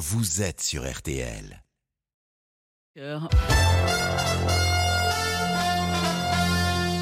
[0.00, 1.62] vous êtes sur RTL.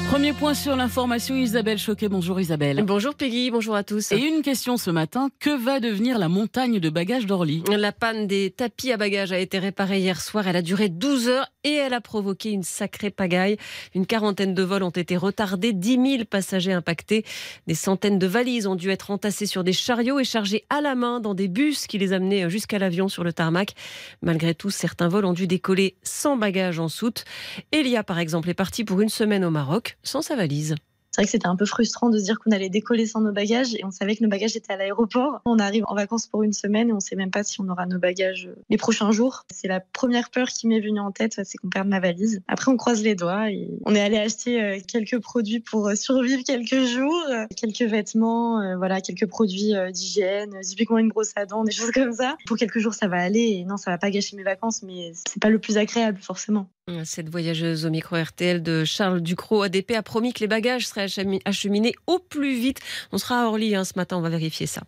[0.09, 2.09] Premier point sur l'information, Isabelle Choquet.
[2.09, 2.83] Bonjour Isabelle.
[2.83, 4.11] Bonjour Peggy, bonjour à tous.
[4.11, 7.63] Et une question ce matin, que va devenir la montagne de bagages d'Orly?
[7.69, 10.47] La panne des tapis à bagages a été réparée hier soir.
[10.47, 13.57] Elle a duré 12 heures et elle a provoqué une sacrée pagaille.
[13.93, 17.23] Une quarantaine de vols ont été retardés, 10 000 passagers impactés.
[17.67, 20.95] Des centaines de valises ont dû être entassées sur des chariots et chargées à la
[20.95, 23.75] main dans des bus qui les amenaient jusqu'à l'avion sur le tarmac.
[24.23, 27.25] Malgré tout, certains vols ont dû décoller sans bagages en soute.
[27.71, 30.75] Elia, par exemple, est parti pour une semaine au Maroc sans sa valise.
[31.11, 33.31] C'est vrai que c'était un peu frustrant de se dire qu'on allait décoller sans nos
[33.31, 35.41] bagages et on savait que nos bagages étaient à l'aéroport.
[35.45, 37.87] On arrive en vacances pour une semaine et on sait même pas si on aura
[37.87, 39.43] nos bagages les prochains jours.
[39.51, 42.41] C'est la première peur qui m'est venue en tête, c'est qu'on perde ma valise.
[42.47, 45.95] Après, on croise les doigts et on est allé acheter euh, quelques produits pour euh,
[45.95, 51.63] survivre quelques jours, euh, quelques vêtements, voilà, quelques produits d'hygiène, typiquement une brosse à dents,
[51.63, 52.37] des choses comme ça.
[52.45, 55.11] Pour quelques jours, ça va aller et non, ça va pas gâcher mes vacances, mais
[55.27, 56.67] c'est pas le plus agréable forcément.
[57.03, 61.07] Cette voyageuse au micro RTL de Charles Ducrot ADP a promis que les bagages seraient
[61.45, 62.79] acheminés au plus vite.
[63.11, 64.81] On sera à Orly hein, ce matin, on va vérifier ça.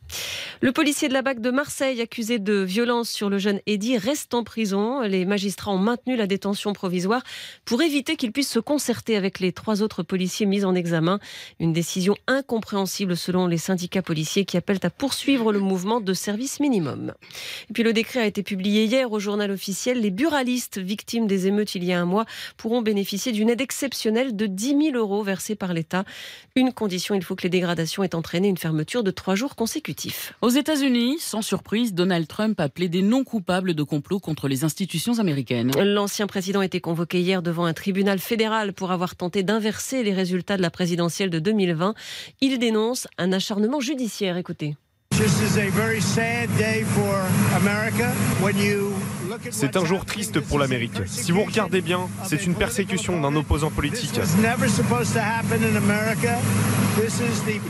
[0.61, 4.33] Le policier de la BAC de Marseille, accusé de violence sur le jeune Eddy, reste
[4.33, 5.01] en prison.
[5.01, 7.21] Les magistrats ont maintenu la détention provisoire
[7.65, 11.19] pour éviter qu'il puisse se concerter avec les trois autres policiers mis en examen.
[11.59, 16.59] Une décision incompréhensible selon les syndicats policiers qui appellent à poursuivre le mouvement de service
[16.59, 17.13] minimum.
[17.69, 20.01] Et puis le décret a été publié hier au journal officiel.
[20.01, 22.25] Les buralistes victimes des émeutes il y a un mois
[22.57, 26.03] pourront bénéficier d'une aide exceptionnelle de 10 000 euros versée par l'État.
[26.55, 30.33] Une condition, il faut que les dégradations aient entraîné une fermeture de trois jours consécutifs.
[30.41, 35.19] Aux États-Unis, sans surprise, Donald Trump a plaidé non coupable de complot contre les institutions
[35.19, 35.71] américaines.
[35.83, 40.13] L'ancien président a été convoqué hier devant un tribunal fédéral pour avoir tenté d'inverser les
[40.13, 41.93] résultats de la présidentielle de 2020.
[42.41, 44.37] Il dénonce un acharnement judiciaire.
[44.37, 44.75] Écoutez.
[49.51, 51.01] C'est un jour triste pour l'Amérique.
[51.05, 54.19] Si vous regardez bien, c'est une persécution d'un opposant politique.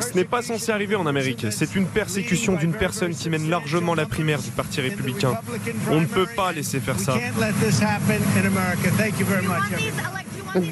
[0.02, 1.47] Ce n'est pas censé arriver en Amérique.
[1.52, 5.34] C'est une persécution d'une personne qui mène largement la primaire du Parti républicain.
[5.90, 7.16] On ne peut pas laisser faire ça.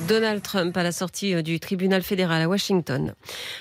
[0.10, 3.14] Donald Trump à la sortie euh, du tribunal fédéral à Washington.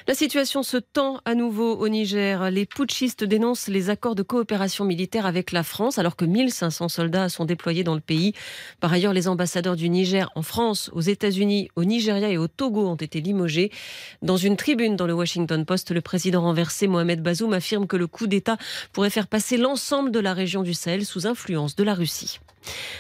[0.09, 2.51] La situation se tend à nouveau au Niger.
[2.51, 7.29] Les putschistes dénoncent les accords de coopération militaire avec la France alors que 1500 soldats
[7.29, 8.33] sont déployés dans le pays.
[8.81, 12.89] Par ailleurs, les ambassadeurs du Niger en France, aux États-Unis, au Nigeria et au Togo
[12.89, 13.71] ont été limogés.
[14.21, 18.09] Dans une tribune dans le Washington Post, le président renversé Mohamed Bazoum affirme que le
[18.09, 18.57] coup d'État
[18.93, 22.41] pourrait faire passer l'ensemble de la région du Sahel sous influence de la Russie.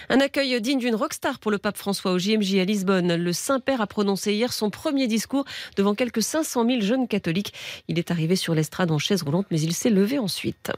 [0.08, 3.14] Un accueil digne d'une rockstar pour le pape François au JMJ à Lisbonne.
[3.14, 5.44] Le Saint-Père a prononcé hier son premier discours
[5.76, 7.52] devant quelques 500 000 jeunes catholiques.
[7.88, 10.70] Il est arrivé sur l'estrade en chaise roulante, mais il s'est levé ensuite.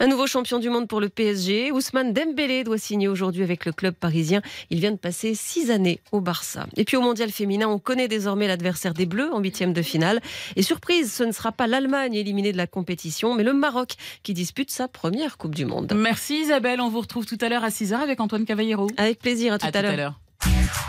[0.00, 1.72] Un nouveau champion du monde pour le PSG.
[1.72, 4.42] Ousmane Dembélé doit signer aujourd'hui avec le club parisien.
[4.70, 6.66] Il vient de passer six années au Barça.
[6.76, 10.20] Et puis au mondial féminin, on connaît désormais l'adversaire des Bleus en huitième de finale.
[10.56, 14.34] Et surprise, ce ne sera pas l'Allemagne éliminée de la compétition, mais le Maroc qui
[14.34, 15.92] dispute sa première Coupe du Monde.
[15.94, 18.88] Merci Isabelle, on vous retrouve tout à l'heure à 6h avec Antoine Cavallero.
[18.96, 20.18] Avec plaisir, à tout à, l'heure.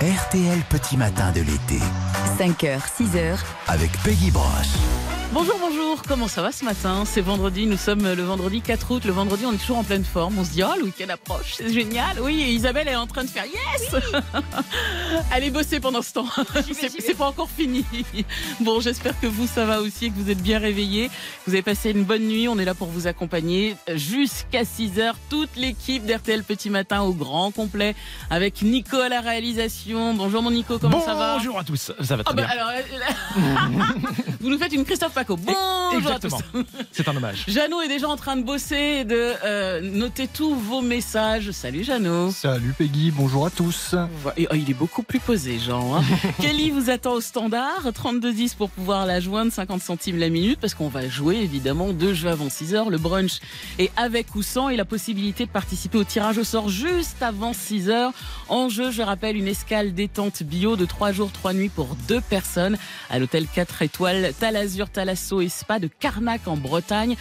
[0.02, 1.80] RTL Petit Matin de l'été.
[2.38, 3.38] 5h, 6h.
[3.68, 5.09] Avec Peggy Broche.
[5.31, 7.03] Bonjour, bonjour, comment ça va ce matin?
[7.06, 9.06] C'est vendredi, nous sommes le vendredi 4 août.
[9.06, 10.40] Le vendredi, on est toujours en pleine forme.
[10.40, 12.19] On se dit, oh, le week-end approche, c'est génial.
[12.19, 13.95] Oui, et Isabelle est en train de faire yes
[15.31, 16.25] Allez bosser pendant ce temps.
[16.72, 17.85] c'est pas encore fini.
[18.59, 21.12] Bon, j'espère que vous, ça va aussi et que vous êtes bien réveillés.
[21.46, 22.47] Vous avez passé une bonne nuit.
[22.47, 27.13] On est là pour vous accompagner jusqu'à 6 h Toute l'équipe d'RTL Petit Matin au
[27.13, 27.96] grand complet
[28.31, 30.16] avec Nico à la réalisation.
[30.16, 31.35] Bonjour, mon Nico, comment ça va?
[31.38, 32.50] Bonjour à tous, ça va très oh, bah, bien.
[32.50, 32.72] alors,
[34.41, 36.34] vous nous faites une Christophe Bonjour à tous.
[36.91, 37.44] C'est un hommage.
[37.47, 41.52] Jeannot est déjà en train de bosser et de euh, noter tous vos messages.
[41.52, 42.31] Salut Jeannot.
[42.31, 43.96] Salut Peggy, bonjour à tous.
[43.96, 45.96] Oh, il est beaucoup plus posé, Jean.
[45.96, 46.03] Hein.
[46.41, 47.85] Kelly vous attend au standard.
[47.85, 52.13] 32-10 pour pouvoir la joindre, 50 centimes la minute, parce qu'on va jouer évidemment deux
[52.13, 52.90] jeux avant 6 heures.
[52.90, 53.40] Le brunch
[53.78, 57.53] est avec ou sans et la possibilité de participer au tirage au sort juste avant
[57.53, 58.11] 6 heures.
[58.47, 62.22] En jeu, je rappelle, une escale détente bio de 3 jours, 3 nuits pour deux
[62.22, 62.78] personnes
[63.09, 67.16] à l'hôtel 4 étoiles Talazur Talazur Talasso et Spa de Carnac en Bretagne.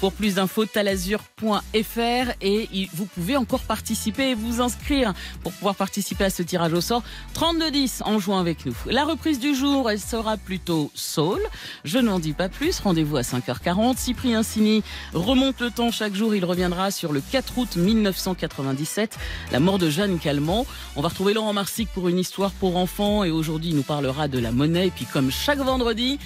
[0.00, 5.12] Pour plus d'infos, talazur.fr et vous pouvez encore participer et vous inscrire
[5.42, 7.02] pour pouvoir participer à ce tirage au sort.
[7.34, 8.74] 32-10 en jouant avec nous.
[8.86, 11.40] La reprise du jour, elle sera plutôt soul.
[11.84, 12.80] Je n'en dis pas plus.
[12.80, 13.98] Rendez-vous à 5h40.
[13.98, 14.82] Cyprien Sini
[15.12, 16.34] remonte le temps chaque jour.
[16.34, 19.18] Il reviendra sur le 4 août 1997,
[19.52, 20.66] la mort de Jeanne Calment.
[20.96, 24.26] On va retrouver Laurent Marsic pour une histoire pour enfants et aujourd'hui il nous parlera
[24.26, 24.86] de la monnaie.
[24.86, 26.18] Et puis comme chaque vendredi,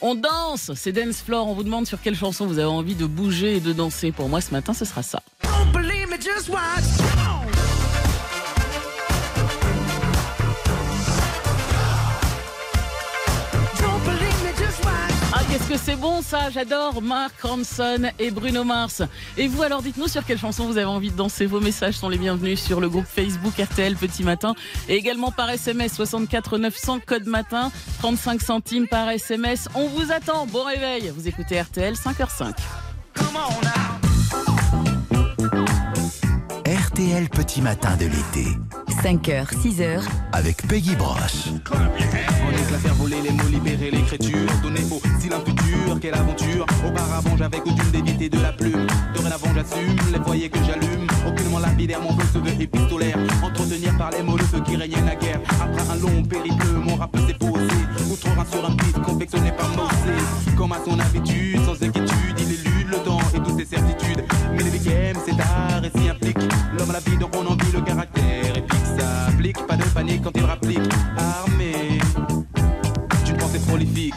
[0.00, 1.48] on danse, c'est Dance Floor.
[1.48, 4.12] On vous demande sur quelle chanson vous avez envie de bouger et de danser.
[4.12, 5.22] Pour moi, ce matin, ce sera ça.
[7.38, 7.57] Don't
[15.68, 19.02] que c'est bon ça J'adore Mark Ronson et Bruno Mars.
[19.36, 21.44] Et vous alors dites-nous sur quelle chanson vous avez envie de danser.
[21.44, 24.54] Vos messages sont les bienvenus sur le groupe Facebook RTL Petit Matin
[24.88, 29.68] et également par SMS 64 900 code matin 35 centimes par SMS.
[29.74, 30.46] On vous attend.
[30.46, 31.12] Bon réveil.
[31.14, 32.54] Vous écoutez RTL 5h05.
[36.98, 38.48] RTL Petit Matin de l'été
[39.04, 40.02] 5h, 6h,
[40.32, 41.46] avec Peggy Broche.
[41.70, 46.14] On est la faire voler les mots, libérer l'écriture, donner au style un futur, quelle
[46.14, 46.66] aventure.
[46.84, 48.84] Auparavant j'avais coutume d'éviter de la plume.
[49.14, 51.06] Dorénavant j'assume les foyers que j'allume.
[51.24, 53.16] Aucunement lapidaire, mon feu se veut épistolaire.
[53.44, 55.38] Entretenir par les mots le feu qui régnait naguère.
[55.62, 57.78] Après un long périple, mon rap s'est posé.
[58.10, 60.56] Outre un sur un beat, confectionné par Mossé.
[60.56, 64.24] Comme à son habitude, sans inquiétude, il le temps et toutes ses certitudes.
[64.52, 66.38] Mais les BKM, c'est art et s'y implique.
[66.76, 68.86] L'homme à la vie, donc on en vit le caractère épique.
[68.98, 70.92] Ça applique, pas de panique quand il rapplique.
[71.16, 71.98] Armé
[73.24, 74.14] d'une pensée prolifique.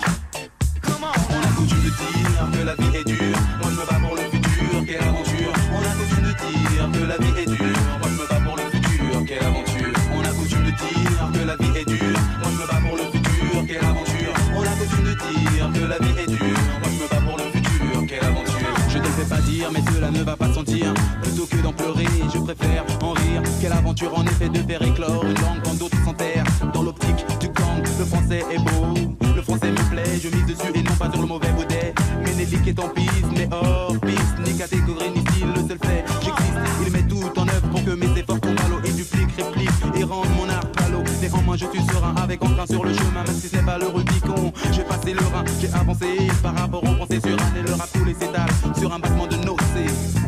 [22.33, 23.41] Je préfère en rire.
[23.61, 26.43] Quelle aventure en effet de faire éclore une langue quand d'autres s'enterrent.
[26.73, 29.15] Dans l'optique du gang, le français est beau.
[29.35, 31.93] Le français me plaît, je mise dessus et non pas sur le mauvais baudet.
[32.23, 34.37] Ménélique est en piste, mais hors piste.
[34.45, 36.03] Ni catégorie, ni style, le seul fait.
[36.21, 38.79] J'existe, il met tout en œuvre pour que mes efforts tombent à l'eau.
[38.83, 41.03] Et duplique, réplique et rende mon art palo.
[41.21, 43.87] Néanmoins, je suis serein avec entrain sur le chemin, même si ce n'est pas le
[43.87, 44.51] Rubicon.
[44.71, 47.89] J'ai passé le rein, j'ai avancé par rapport aux pensées sur un et le rap
[47.91, 50.20] coulé s'étale sur un battement de nocées.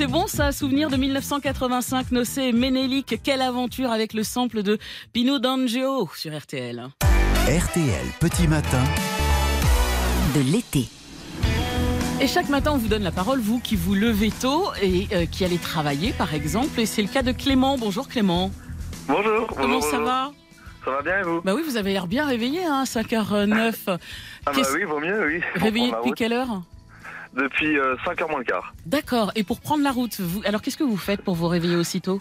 [0.00, 3.20] C'est bon ça Souvenir de 1985, Nocé et Ménélique.
[3.22, 4.78] Quelle aventure avec le sample de
[5.12, 6.88] Pino D'Angelo sur RTL.
[7.46, 8.82] RTL Petit Matin
[10.34, 10.88] de l'été.
[12.18, 15.26] Et chaque matin, on vous donne la parole, vous qui vous levez tôt et euh,
[15.26, 16.80] qui allez travailler, par exemple.
[16.80, 17.76] Et c'est le cas de Clément.
[17.76, 18.50] Bonjour Clément.
[19.06, 19.48] Bonjour.
[19.48, 20.06] Comment bonjour, ça bonjour.
[20.06, 20.32] va?
[20.82, 21.42] Ça va bien et vous?
[21.42, 23.74] Bah oui, vous avez l'air bien réveillé, hein, 5h09.
[23.86, 23.96] Ah
[24.46, 25.40] bah oui, vaut mieux, oui.
[25.56, 26.16] Réveillé depuis route.
[26.16, 26.62] quelle heure?
[27.34, 28.72] Depuis 5h moins le quart.
[28.86, 29.30] D'accord.
[29.36, 30.42] Et pour prendre la route, vous...
[30.44, 32.20] alors qu'est-ce que vous faites pour vous réveiller aussitôt?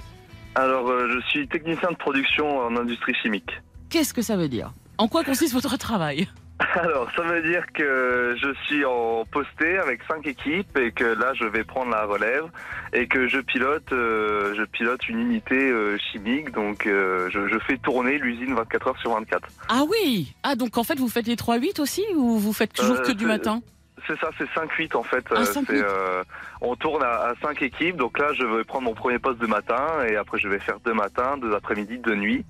[0.55, 3.49] Alors, euh, je suis technicien de production en industrie chimique.
[3.89, 4.71] Qu'est-ce que ça veut dire?
[4.97, 6.27] En quoi consiste votre travail?
[6.75, 11.33] Alors, ça veut dire que je suis en posté avec cinq équipes et que là,
[11.33, 12.43] je vais prendre la relève
[12.91, 16.51] et que je pilote, euh, je pilote une unité euh, chimique.
[16.51, 19.47] Donc, euh, je, je fais tourner l'usine 24 heures sur 24.
[19.69, 22.97] Ah oui Ah donc en fait vous faites les 3-8 aussi ou vous faites toujours
[22.97, 23.61] Euh, que du matin?
[24.07, 25.25] C'est ça, c'est 5-8 en fait.
[25.31, 25.65] Ah, Euh, 5-8.
[25.67, 26.23] c'est, euh,
[26.61, 27.97] on tourne à, à 5 équipes.
[27.97, 30.79] Donc là, je vais prendre mon premier poste de matin et après, je vais faire
[30.85, 32.45] deux matins, deux après-midi, deux nuits.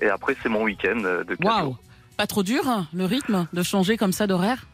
[0.00, 1.76] Et après, c'est mon week-end euh, de 4 Waouh
[2.16, 4.64] Pas trop dur hein, le rythme de changer comme ça d'horaire?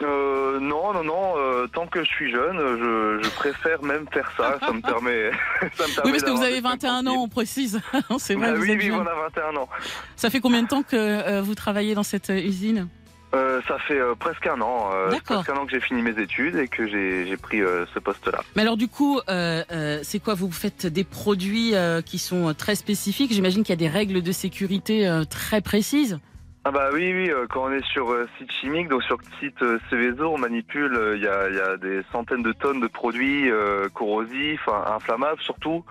[0.00, 1.34] Euh, non, non, non.
[1.38, 4.56] euh, tant que je suis jeune, je, je préfère même faire ça.
[4.60, 5.30] Ça me permet.
[5.74, 7.80] ça me Oui, permet parce que vous avez des 21 ans, on précise.
[8.18, 8.94] C'est vrai, Ah vous oui, êtes oui, jeune.
[8.94, 9.68] voilà, 21 ans.
[10.14, 12.86] Ça fait combien de temps que euh, vous travaillez dans cette euh, usine?
[13.34, 14.90] Euh, ça fait euh, presque un an.
[14.94, 17.98] Euh, presque un an que j'ai fini mes études et que j'ai pris euh, ce
[17.98, 18.40] poste-là.
[18.56, 20.34] Mais alors du coup, euh, euh, c'est quoi?
[20.34, 23.32] Vous faites des produits euh, qui sont très spécifiques?
[23.32, 26.18] J'imagine qu'il y a des règles de sécurité euh, très précises.
[26.64, 29.58] Ah bah oui, oui, euh, quand on est sur site chimique, donc sur site
[29.88, 33.88] Céveso, on manipule, il y, a, y a des centaines de tonnes de produits euh,
[33.94, 35.84] corrosifs, hein, inflammables surtout.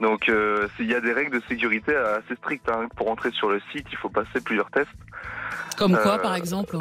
[0.00, 2.68] Donc euh, il y a des règles de sécurité assez strictes.
[2.68, 2.88] hein.
[2.96, 4.90] Pour entrer sur le site, il faut passer plusieurs tests.
[5.76, 6.76] Comme quoi, Euh, par exemple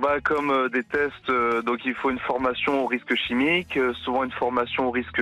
[0.00, 4.24] Bah, comme euh, des tests, euh, donc il faut une formation au risque chimique, souvent
[4.24, 5.20] une formation au risque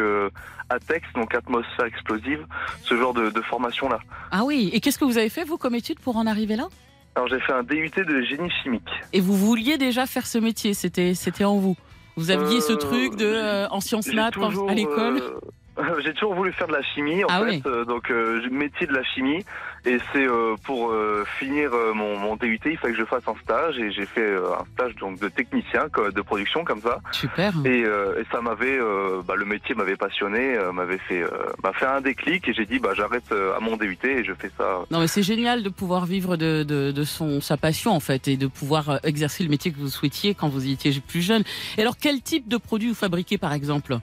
[0.69, 2.47] ATEX, donc atmosphère explosive,
[2.85, 3.99] ce genre de, de formation-là.
[4.31, 4.71] Ah oui.
[4.73, 6.69] Et qu'est-ce que vous avez fait vous comme étude pour en arriver là?
[7.17, 8.89] Alors j'ai fait un DUT de génie chimique.
[9.13, 11.77] Et vous vouliez déjà faire ce métier C'était c'était en vous?
[12.17, 14.31] Vous aviez ce truc de euh, en sciences nat
[14.69, 15.19] à l'école?
[15.21, 15.41] euh,
[16.05, 17.63] J'ai toujours voulu faire de la chimie en Ah fait, oui.
[17.67, 19.45] euh, donc euh, métier de la chimie
[19.87, 23.23] et c'est euh, pour euh, finir euh, mon, mon DUT, il fallait que je fasse
[23.27, 26.99] un stage et j'ai fait euh, un stage donc de technicien de production comme ça
[27.13, 27.53] Super.
[27.65, 31.29] et, euh, et ça m'avait euh, bah, le métier m'avait passionné, euh, m'avait fait euh,
[31.63, 34.33] m'a fait un déclic et j'ai dit bah j'arrête euh, à mon DUT et je
[34.35, 34.81] fais ça.
[34.91, 38.29] Non mais c'est génial de pouvoir vivre de, de, de son sa passion en fait
[38.29, 41.43] et de pouvoir exercer le métier que vous souhaitiez quand vous étiez plus jeune.
[41.79, 43.97] Et alors quel type de produit vous fabriquez par exemple?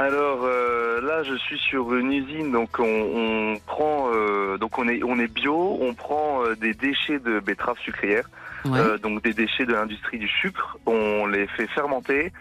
[0.00, 4.88] Alors euh, là, je suis sur une usine, donc on, on prend, euh, donc on
[4.88, 8.24] est on est bio, on prend euh, des déchets de betteraves sucrières,
[8.64, 8.78] Ouais.
[8.80, 12.32] euh, donc des déchets de l'industrie du sucre, on les fait fermenter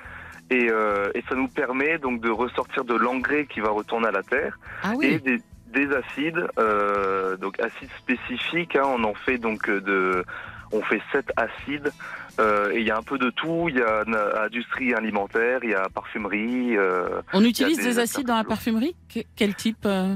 [0.49, 4.11] et, euh, et ça nous permet donc de ressortir de l'engrais qui va retourner à
[4.11, 8.75] la terre Ah et des, des acides, euh, donc acides spécifiques.
[8.77, 10.23] hein, on en fait donc de,
[10.71, 11.91] on fait sept acides.
[12.39, 13.67] Euh, et il y a un peu de tout.
[13.69, 14.15] Il y a une
[14.45, 16.77] industrie alimentaire, il y a parfumerie.
[16.77, 20.15] euh, On utilise des, des acides dans la parfumerie Que- Quel type euh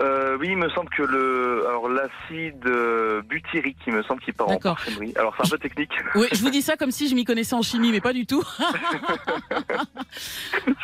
[0.00, 4.34] Euh, oui, il me semble que le, alors l'acide euh, butyrique, il me semble qu'il
[4.34, 5.12] part en parfumerie.
[5.16, 5.92] Alors c'est un peu technique.
[6.16, 8.26] Oui, je vous dis ça comme si je m'y connaissais en chimie, mais pas du
[8.26, 8.42] tout.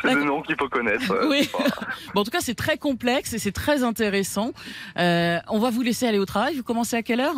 [0.01, 1.11] c'est le nom qu'il faut connaître.
[1.11, 1.49] euh, Oui.
[2.15, 4.51] Bon, en tout cas, c'est très complexe et c'est très intéressant.
[4.97, 6.55] Euh, on va vous laisser aller au travail.
[6.55, 7.35] Vous commencez à quelle heure?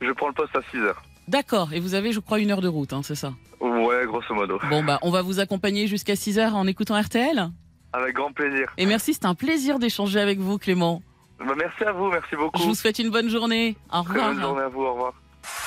[0.00, 1.02] Je prends le poste à 6 heures.
[1.30, 1.72] D'accord.
[1.72, 4.58] Et vous avez, je crois, une heure de route, hein, c'est ça Ouais, grosso modo.
[4.68, 7.48] Bon, bah, on va vous accompagner jusqu'à 6 heures en écoutant RTL.
[7.92, 8.66] Avec grand plaisir.
[8.78, 11.02] Et merci, c'était un plaisir d'échanger avec vous, Clément.
[11.38, 12.60] Bah, merci à vous, merci beaucoup.
[12.60, 13.76] Je vous souhaite une bonne journée.
[13.92, 14.32] Au Très revoir.
[14.32, 15.12] bonne journée à vous, au revoir.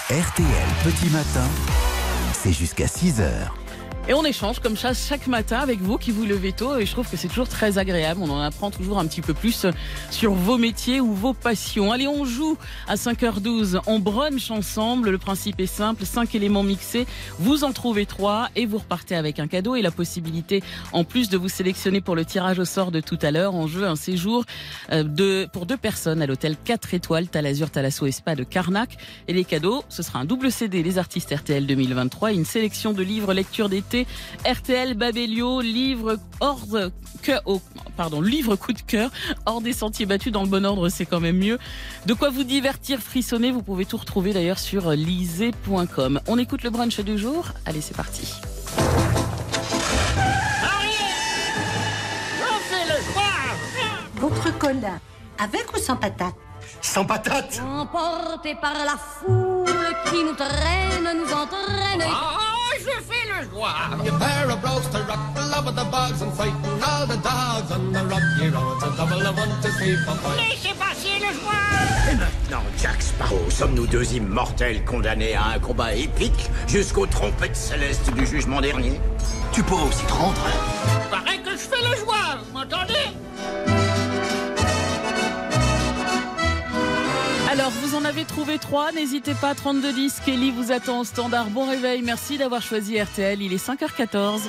[0.09, 0.45] RTL
[0.83, 1.47] Petit Matin,
[2.33, 3.55] c'est jusqu'à 6 heures.
[4.09, 6.91] Et on échange comme ça chaque matin avec vous qui vous levez tôt et je
[6.91, 8.19] trouve que c'est toujours très agréable.
[8.21, 9.65] On en apprend toujours un petit peu plus
[10.11, 11.89] sur vos métiers ou vos passions.
[11.93, 12.57] Allez, on joue
[12.89, 13.79] à 5h12.
[13.87, 15.09] On brunch ensemble.
[15.09, 16.05] Le principe est simple.
[16.05, 17.07] 5 éléments mixés.
[17.39, 21.29] Vous en trouvez 3 et vous repartez avec un cadeau et la possibilité en plus
[21.29, 23.55] de vous sélectionner pour le tirage au sort de tout à l'heure.
[23.55, 24.43] En jeu un séjour
[24.91, 28.97] euh, de, pour deux personnes à l'hôtel 4 étoiles Talazur Talasso et Spa de Carnac.
[29.29, 32.91] Et les cadeaux, ce sera un double CD Les Artistes RTL 2023 et une sélection
[32.91, 33.92] de livres lecture d'été
[34.45, 36.65] RTL Babelio, livre hors
[37.45, 37.61] oh,
[37.95, 39.09] pardon, livre coup de cœur,
[39.45, 41.57] hors des sentiers battus dans le bon ordre, c'est quand même mieux.
[42.05, 46.19] De quoi vous divertir, frissonner, vous pouvez tout retrouver d'ailleurs sur lisez.com.
[46.27, 47.49] On écoute le brunch du jour.
[47.65, 48.33] Allez, c'est parti.
[54.15, 54.99] Votre cola,
[55.37, 56.35] avec ou sans patate?
[56.81, 59.65] Sans patate Emporté par la foule
[60.09, 62.03] qui nous traîne, nous entraîne.
[62.05, 63.73] Ah, je fais le joie.
[64.03, 67.17] You pair of bros to rock the love of the bugs and fighting all the
[67.17, 68.83] dogs on the rocky road.
[68.83, 70.37] A double of one, two, three, four, five.
[70.37, 72.11] Laissez passer le joie.
[72.11, 78.11] Et maintenant, Jack Sparrow, sommes-nous deux immortels condamnés à un combat épique jusqu'aux trompettes célestes
[78.13, 78.99] du jugement dernier?
[79.51, 80.41] Tu pourras aussi te rendre.
[81.09, 83.82] Paraît que je fais le joie, vous m'entendez?
[87.53, 88.91] Alors, vous en avez trouvé trois.
[88.93, 90.21] N'hésitez pas, 3210.
[90.25, 91.51] Kelly vous attend au standard.
[91.51, 92.01] Bon réveil.
[92.01, 93.43] Merci d'avoir choisi RTL.
[93.43, 94.41] Il est 5h14.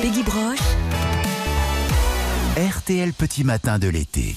[0.00, 0.58] Peggy Broche,
[2.56, 4.34] RTL Petit Matin de l'été.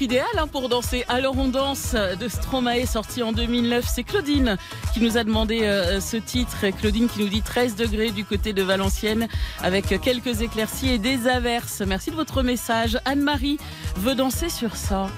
[0.00, 1.04] Idéal hein, pour danser.
[1.08, 3.84] Alors on danse de Stromae, sorti en 2009.
[3.86, 4.56] C'est Claudine
[4.92, 6.66] qui nous a demandé euh, ce titre.
[6.80, 9.28] Claudine qui nous dit 13 degrés du côté de Valenciennes
[9.62, 11.82] avec quelques éclaircies et des averses.
[11.86, 12.98] Merci de votre message.
[13.04, 13.58] Anne-Marie
[13.96, 15.08] veut danser sur ça.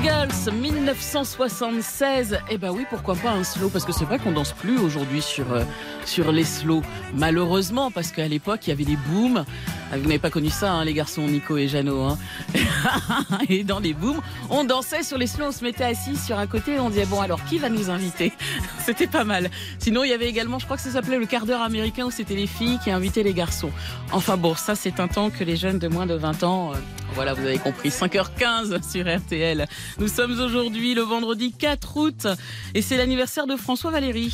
[0.00, 2.38] Beatles, 1976.
[2.50, 5.20] Eh ben oui, pourquoi pas un slow Parce que c'est vrai qu'on danse plus aujourd'hui
[5.20, 5.62] sur, euh,
[6.06, 6.82] sur les slows.
[7.14, 9.44] Malheureusement, parce qu'à l'époque, il y avait des booms.
[9.92, 12.02] Ah, Vous n'avez pas connu ça, hein, les garçons, Nico et Jeannot.
[12.02, 12.18] Hein.
[13.48, 16.46] et dans les booms, on dansait sur les slows, on se mettait assis sur un
[16.46, 18.32] côté et on disait, bon, alors qui va nous inviter?
[18.84, 19.50] C'était pas mal.
[19.78, 22.10] Sinon, il y avait également, je crois que ça s'appelait le quart d'heure américain où
[22.10, 23.70] c'était les filles qui invitaient les garçons.
[24.12, 26.76] Enfin bon, ça, c'est un temps que les jeunes de moins de 20 ans, euh,
[27.14, 29.66] voilà, vous avez compris, 5h15 sur RTL.
[29.98, 32.26] Nous sommes aujourd'hui le vendredi 4 août
[32.74, 34.32] et c'est l'anniversaire de François Valéry.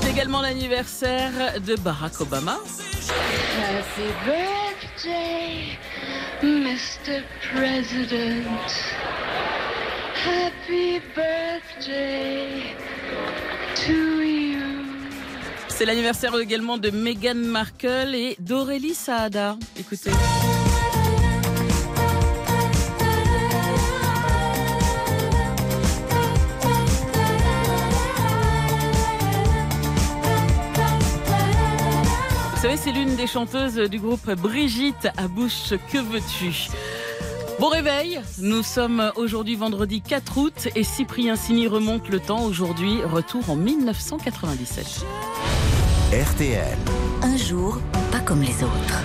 [0.00, 2.58] C'est également l'anniversaire de Barack Obama.
[3.60, 5.78] Happy birthday,
[6.42, 7.22] Mr.
[7.52, 8.48] President.
[10.26, 12.74] Happy birthday
[13.76, 14.62] to you.
[15.68, 19.56] C'est l'anniversaire également de Meghan Markle et d'Aurélie Saada.
[19.78, 20.10] Écoutez.
[32.70, 36.70] Savez, c'est l'une des chanteuses du groupe Brigitte à bouche que veux-tu?
[37.60, 43.02] Bon réveil, nous sommes aujourd'hui vendredi 4 août et Cyprien Sini remonte le temps aujourd'hui,
[43.04, 45.04] retour en 1997.
[46.10, 46.78] RTL.
[47.20, 47.80] Un jour,
[48.10, 49.02] pas comme les autres.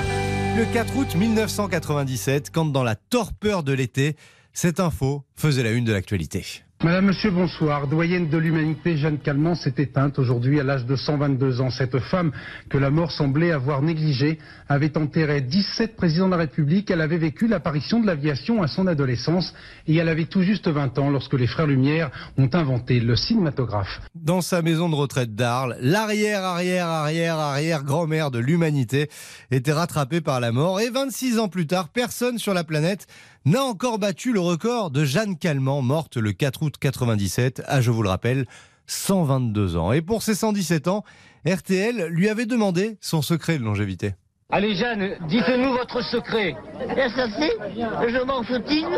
[0.56, 4.16] Le 4 août 1997, quand dans la torpeur de l'été,
[4.54, 6.64] cette info faisait la une de l'actualité.
[6.82, 7.88] Madame, Monsieur, bonsoir.
[7.88, 11.72] Doyenne de l'humanité, Jeanne Calment s'est éteinte aujourd'hui à l'âge de 122 ans.
[11.72, 12.32] Cette femme,
[12.70, 16.90] que la mort semblait avoir négligée, avait enterré 17 présidents de la République.
[16.90, 19.54] Elle avait vécu l'apparition de l'aviation à son adolescence
[19.88, 24.00] et elle avait tout juste 20 ans lorsque les frères Lumière ont inventé le cinématographe.
[24.16, 29.10] Dans sa maison de retraite d'Arles, l'arrière, arrière, arrière, arrière grand-mère de l'humanité
[29.52, 33.06] était rattrapée par la mort et 26 ans plus tard, personne sur la planète
[33.46, 37.92] n'a encore battu le record de Jeanne Calment, morte le 4 août 97, à, je
[37.92, 38.46] vous le rappelle,
[38.88, 39.92] 122 ans.
[39.92, 41.04] Et pour ses 117 ans,
[41.46, 44.14] RTL lui avait demandé son secret de longévité.
[44.52, 46.56] Allez Jeanne, dites-nous votre secret.
[46.98, 48.98] Et ça c'est, je m'en foutisme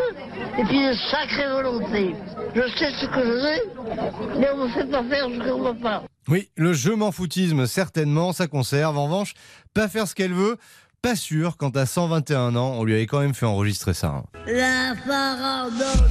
[0.57, 2.15] et puis une sacrée volonté.
[2.55, 5.73] Je sais ce que je sais, mais on me fait pas faire ce qu'on ne
[5.73, 6.03] veut pas.
[6.29, 8.97] Oui, le je m'en foutisme, certainement, ça conserve.
[8.97, 9.33] En revanche,
[9.73, 10.55] pas faire ce qu'elle veut,
[11.01, 14.07] pas sûr quand à 121 ans, on lui avait quand même fait enregistrer ça.
[14.07, 14.23] hein.
[14.47, 16.09] La farandole.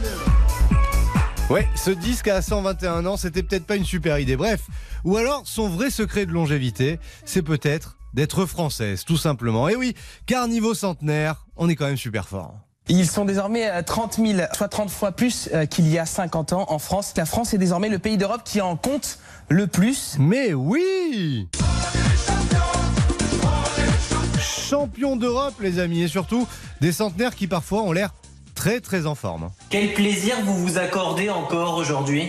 [1.48, 4.36] Ouais, ce disque à 121 ans, c'était peut-être pas une super idée.
[4.36, 4.62] Bref,
[5.04, 9.68] ou alors son vrai secret de longévité, c'est peut-être d'être française, tout simplement.
[9.68, 9.94] Et oui,
[10.26, 12.54] car niveau centenaire, on est quand même super fort.
[12.88, 16.52] Ils sont désormais à 30 000, soit 30 fois plus euh, qu'il y a 50
[16.52, 17.12] ans en France.
[17.16, 20.16] La France est désormais le pays d'Europe qui en compte le plus.
[20.18, 21.48] Mais oui
[24.70, 26.46] Champion d'Europe, les amis, et surtout
[26.80, 28.14] des centenaires qui parfois ont l'air
[28.54, 29.50] très très en forme.
[29.68, 32.26] Quel plaisir vous vous accordez encore aujourd'hui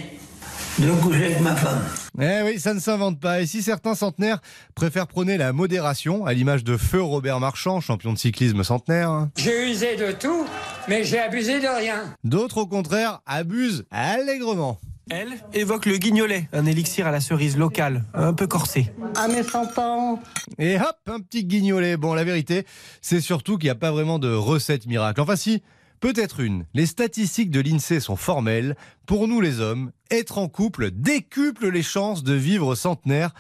[0.80, 1.84] De coucher avec ma femme.
[2.20, 3.42] Eh oui, ça ne s'invente pas.
[3.42, 4.40] Et si certains centenaires
[4.74, 9.30] préfèrent prôner la modération, à l'image de Feu Robert Marchand, champion de cyclisme centenaire, hein,
[9.38, 10.48] J'ai usé de tout,
[10.88, 12.16] mais j'ai abusé de rien.
[12.24, 14.80] d'autres au contraire abusent allègrement.
[15.14, 18.94] Elle évoque le guignolet, un élixir à la cerise locale, un peu corsé.
[19.16, 20.20] À mes 100 ans.
[20.58, 21.98] Et hop, un petit guignolet.
[21.98, 22.66] Bon, la vérité,
[23.02, 25.20] c'est surtout qu'il n'y a pas vraiment de recette miracle.
[25.20, 25.64] Enfin si,
[26.00, 26.64] peut-être une.
[26.74, 28.78] Les statistiques de l'INSEE sont formelles.
[29.06, 33.34] Pour nous les hommes, être en couple décuple les chances de vivre centenaire.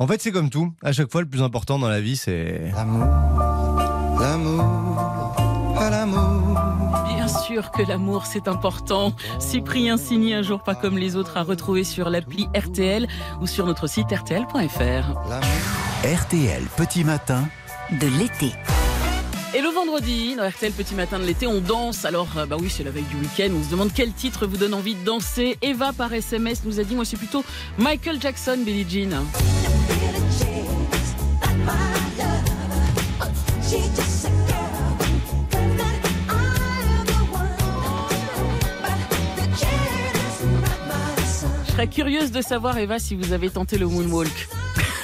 [0.00, 0.72] En fait, c'est comme tout.
[0.82, 2.72] À chaque fois, le plus important dans la vie, c'est...
[2.74, 3.06] L'amour.
[4.20, 5.36] L'amour.
[5.78, 6.21] L'amour.
[7.62, 9.12] Sûr que l'amour c'est important.
[9.38, 13.06] Cyprien Signy, un jour pas comme les autres, à retrouver sur l'appli RTL
[13.40, 15.14] ou sur notre site rtl.fr.
[16.04, 17.48] RTL Petit Matin.
[17.92, 18.52] De l'été.
[19.54, 22.04] Et le vendredi, dans RTL Petit Matin de l'été, on danse.
[22.04, 23.54] Alors, euh, bah oui, c'est la veille du week-end.
[23.56, 25.56] On se demande quel titre vous donne envie de danser.
[25.62, 27.44] Eva par SMS nous a dit, moi c'est plutôt
[27.78, 29.22] Michael Jackson, Billie Jean.
[33.70, 34.41] Je
[41.82, 44.48] serais curieuse de savoir, Eva, si vous avez tenté le moonwalk.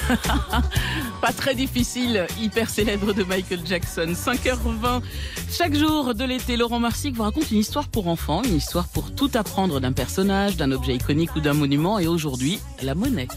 [1.21, 4.13] Pas très difficile, hyper célèbre de Michael Jackson.
[4.15, 5.03] 5h20,
[5.51, 9.13] chaque jour de l'été, Laurent Marsic vous raconte une histoire pour enfants, une histoire pour
[9.13, 11.99] tout apprendre d'un personnage, d'un objet iconique ou d'un monument.
[11.99, 13.29] Et aujourd'hui, la monnaie.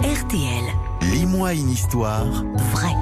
[0.00, 0.64] RTL.
[1.12, 2.44] Lis-moi une histoire.
[2.72, 2.94] Vrai.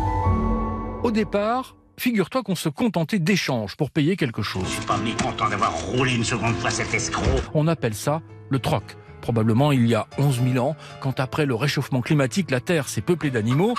[1.04, 4.68] Au départ, figure-toi qu'on se contentait d'échanges pour payer quelque chose.
[4.86, 7.24] Pas mécontent d'avoir roulé une seconde fois cet escroc.
[7.54, 8.96] On appelle ça le troc.
[9.20, 13.00] probablement il y a 11 000 ans, quand après le réchauffement climatique, la Terre s'est
[13.00, 13.74] peuplée d'animaux,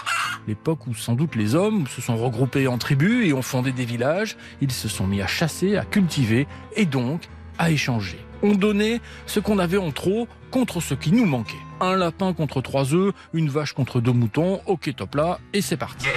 [0.47, 3.86] l'époque où sans doute les hommes se sont regroupés en tribus et ont fondé des
[3.86, 8.24] villages, ils se sont mis à chasser, à cultiver et donc à échanger.
[8.43, 11.56] On donnait ce qu'on avait en trop contre ce qui nous manquait.
[11.82, 15.78] Un lapin contre trois œufs, une vache contre deux moutons, ok top là, et c'est
[15.78, 16.08] parti.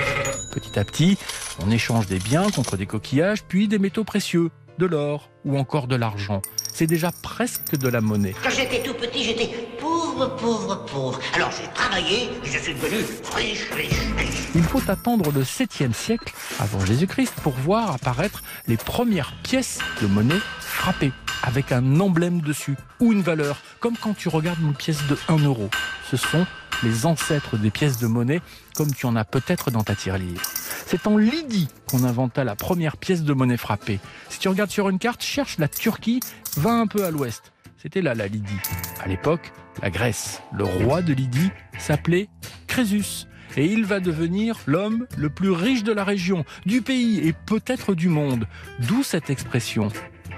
[0.52, 1.18] Petit à petit,
[1.64, 5.88] on échange des biens contre des coquillages, puis des métaux précieux, de l'or ou encore
[5.88, 6.40] de l'argent.
[6.72, 8.34] C'est déjà presque de la monnaie.
[8.42, 9.50] Quand j'étais tout petit, j'étais
[9.80, 11.20] pauvre, pauvre, pauvre.
[11.34, 12.96] Alors j'ai travaillé et je suis devenu
[13.36, 14.48] riche, riche, riche.
[14.54, 20.06] Il faut attendre le 7e siècle avant Jésus-Christ pour voir apparaître les premières pièces de
[20.06, 25.06] monnaie frappées avec un emblème dessus ou une valeur, comme quand tu regardes une pièce
[25.08, 25.70] de 1 euro.
[26.10, 26.46] Ce sont
[26.82, 28.40] les ancêtres des pièces de monnaie,
[28.76, 30.40] comme tu en as peut-être dans ta tirelire.
[30.86, 34.00] C'est en Lydie qu'on inventa la première pièce de monnaie frappée.
[34.30, 36.20] Si tu regardes sur une carte, cherche la Turquie,
[36.56, 37.52] va un peu à l'ouest.
[37.80, 38.58] C'était là la Lydie.
[39.00, 40.42] À l'époque, la Grèce.
[40.52, 42.28] Le roi de Lydie s'appelait
[42.66, 43.28] Crésus.
[43.56, 47.94] Et il va devenir l'homme le plus riche de la région, du pays et peut-être
[47.94, 48.48] du monde.
[48.80, 49.88] D'où cette expression,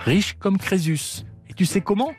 [0.05, 1.25] riche comme Crésus.
[1.49, 2.13] Et tu sais comment?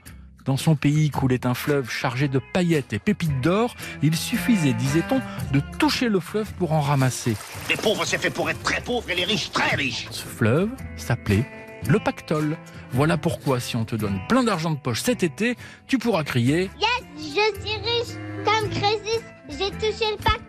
[0.45, 3.75] Dans son pays coulait un fleuve chargé de paillettes et pépites d'or.
[4.01, 5.21] Il suffisait, disait-on,
[5.53, 7.38] de toucher le fleuve pour en ramasser.
[7.69, 10.07] Les pauvres, c'est fait pour être très pauvres et les riches, très riches.
[10.10, 11.45] Ce fleuve s'appelait
[11.87, 12.57] le pactole.
[12.91, 15.55] Voilà pourquoi, si on te donne plein d'argent de poche cet été,
[15.87, 20.41] tu pourras crier Yes, je suis riche comme Crésus, j'ai touché le pactole.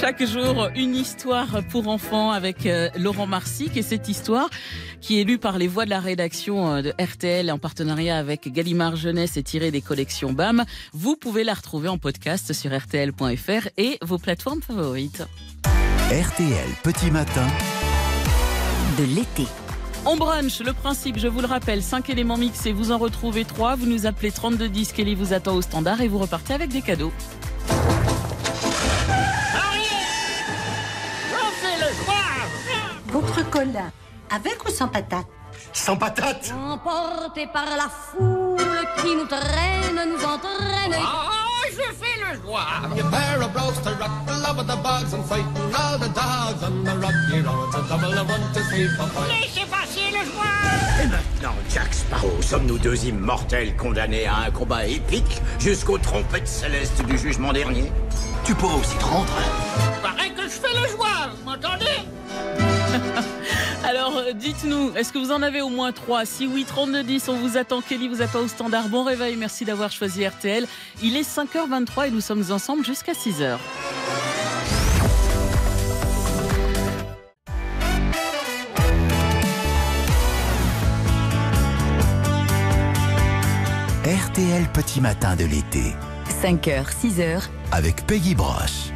[0.00, 4.48] Chaque jour, une histoire pour enfants avec euh, Laurent Marsic et cette histoire
[5.00, 8.52] qui est lue par les voix de la rédaction euh, de RTL en partenariat avec
[8.52, 10.64] Gallimard Jeunesse et tirée des collections BAM.
[10.92, 15.24] Vous pouvez la retrouver en podcast sur rtl.fr et vos plateformes favorites.
[16.10, 17.46] RTL Petit Matin.
[18.98, 19.46] De l'été.
[20.06, 23.76] On brunch, le principe, je vous le rappelle, 5 éléments mixés, vous en retrouvez 3,
[23.76, 27.12] vous nous appelez 3210, Kelly vous attend au standard et vous repartez avec des cadeaux.
[33.06, 33.92] Votre cola,
[34.30, 35.26] avec ou sans patate
[35.72, 38.58] Sans patate Emporté par la foule
[39.02, 40.94] qui nous traîne, nous entraîne.
[41.00, 42.66] Oh, je fais le joie.
[42.96, 46.08] You pair of blows to rock the love of the bugs and fighting all the
[46.12, 46.98] dogs on the.
[47.38, 49.28] A double of one, five.
[49.28, 54.86] Laissez passer le joie Et maintenant, Jack Sparrow, sommes-nous deux immortels condamnés à un combat
[54.86, 57.92] épique jusqu'aux trompettes célestes du jugement dernier?
[58.44, 59.32] Tu pourras aussi te rendre.
[60.02, 61.84] Paraît que je fais le joie, vous m'entendez?
[63.84, 67.56] Alors, dites-nous, est-ce que vous en avez au moins 3 Si oui, 3210, on vous
[67.56, 67.80] attend.
[67.80, 68.88] Kelly vous attend au standard.
[68.88, 70.66] Bon réveil, merci d'avoir choisi RTL.
[71.02, 73.56] Il est 5h23 et nous sommes ensemble jusqu'à 6h.
[84.04, 85.94] RTL Petit Matin de l'été.
[86.42, 87.42] 5h, 6h.
[87.72, 88.92] Avec Peggy Broche.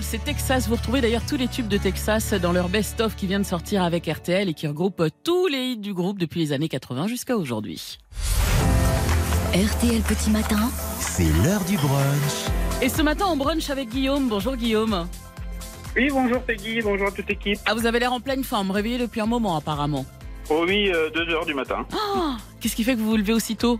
[0.00, 0.68] C'est Texas.
[0.68, 3.82] Vous retrouvez d'ailleurs tous les tubes de Texas dans leur best-of qui vient de sortir
[3.82, 7.36] avec RTL et qui regroupe tous les hits du groupe depuis les années 80 jusqu'à
[7.36, 7.98] aujourd'hui.
[9.52, 10.70] RTL Petit Matin.
[11.00, 12.46] C'est l'heure du brunch.
[12.82, 14.28] Et ce matin, on brunch avec Guillaume.
[14.28, 15.06] Bonjour Guillaume.
[15.96, 17.58] Oui, bonjour Peggy, bonjour à toute l'équipe.
[17.66, 20.04] Ah, vous avez l'air en pleine forme, réveillé depuis un moment apparemment.
[20.50, 21.86] Oh oui, 2 heures du matin.
[21.92, 23.78] Ah, Qu'est-ce qui fait que vous vous levez aussitôt?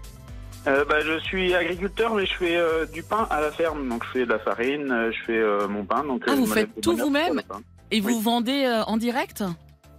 [0.67, 3.89] Euh, bah, je suis agriculteur, mais je fais euh, du pain à la ferme.
[3.89, 6.03] Donc, je fais de la farine, euh, je fais euh, mon pain.
[6.05, 7.43] Donc, Ah, vous faites tout vous-même.
[7.91, 9.45] Et vous vendez en direct?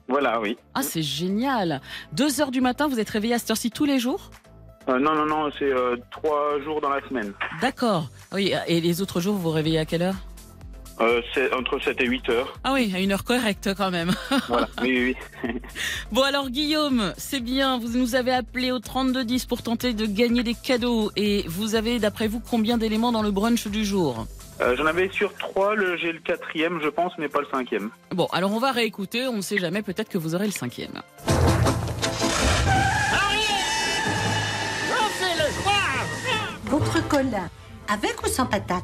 [0.07, 0.57] Voilà, oui.
[0.73, 1.81] Ah, c'est génial.
[2.13, 4.31] Deux heures du matin, vous êtes réveillé à cette heure-ci tous les jours?
[4.89, 5.71] Euh, non, non, non, c'est
[6.11, 7.33] trois jours dans la semaine.
[7.61, 8.09] D'accord.
[8.33, 10.15] Oui, et les autres jours, vous vous réveillez à quelle heure?
[11.01, 12.53] Euh, c'est entre 7 et 8 heures.
[12.63, 14.13] Ah oui, à une heure correcte quand même.
[14.47, 15.51] Voilà, oui, oui.
[16.11, 20.43] Bon alors Guillaume, c'est bien, vous nous avez appelé au 3210 pour tenter de gagner
[20.43, 24.25] des cadeaux et vous avez d'après vous combien d'éléments dans le brunch du jour?
[24.61, 27.89] Euh, J'en avais sur trois, le, j'ai le quatrième, je pense, mais pas le cinquième.
[28.11, 31.01] Bon, alors on va réécouter, on ne sait jamais, peut-être que vous aurez le cinquième.
[36.65, 37.49] Votre cola,
[37.87, 38.83] avec ou sans patate?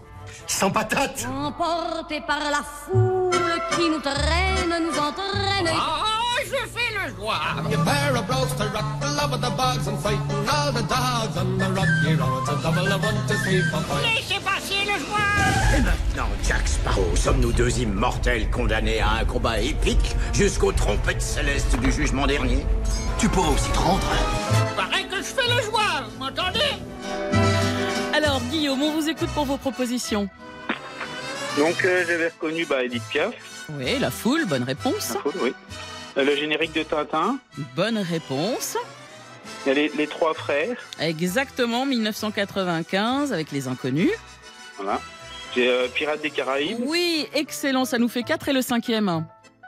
[0.51, 3.31] Sans patate Emportés par la foule
[3.71, 5.73] qui nous traîne, nous entraîne.
[5.73, 9.49] Oh, je fais le soir You bear a broach to rock the love of the
[9.55, 12.43] bugs and fighting all the dogs on the rocky road.
[12.43, 14.03] It's a double of one, two, three, four, five.
[14.03, 15.21] Laissez passer le soir
[15.75, 21.79] Et maintenant, Jack Sparrow, sommes-nous deux immortels condamnés à un combat épique jusqu'aux trompettes célestes
[21.79, 22.65] du jugement dernier?
[23.17, 24.05] Tu pourras aussi te rendre.
[24.75, 27.40] Paraît que je fais le vous m'entendez?
[28.13, 30.27] Alors Guillaume, on vous écoute pour vos propositions.
[31.57, 33.33] Donc, euh, j'avais reconnu bah, Edith Piaf.
[33.77, 35.13] Oui, la foule, bonne réponse.
[35.21, 35.53] Cool, oui.
[36.17, 37.39] Euh, le générique de Tintin.
[37.75, 38.77] Bonne réponse.
[39.65, 40.77] Les, les trois frères.
[40.99, 44.11] Exactement, 1995 avec les inconnus.
[44.77, 44.99] Voilà.
[45.55, 46.79] J'ai euh, Pirates des Caraïbes.
[46.85, 49.25] Oui, excellent, ça nous fait 4 et le cinquième.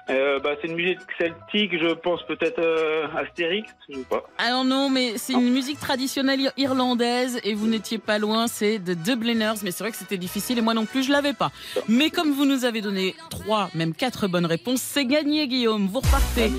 [0.09, 4.21] Euh, bah, c'est une musique celtique, je pense peut-être euh, Astérix, je sais pas.
[4.37, 8.79] Alors non, mais c'est une musique traditionnelle ir- irlandaise et vous n'étiez pas loin, c'est
[8.79, 11.51] The Dubliners, mais c'est vrai que c'était difficile et moi non plus je l'avais pas.
[11.87, 15.99] Mais comme vous nous avez donné trois, même quatre bonnes réponses, c'est gagné Guillaume, vous
[16.01, 16.51] repartez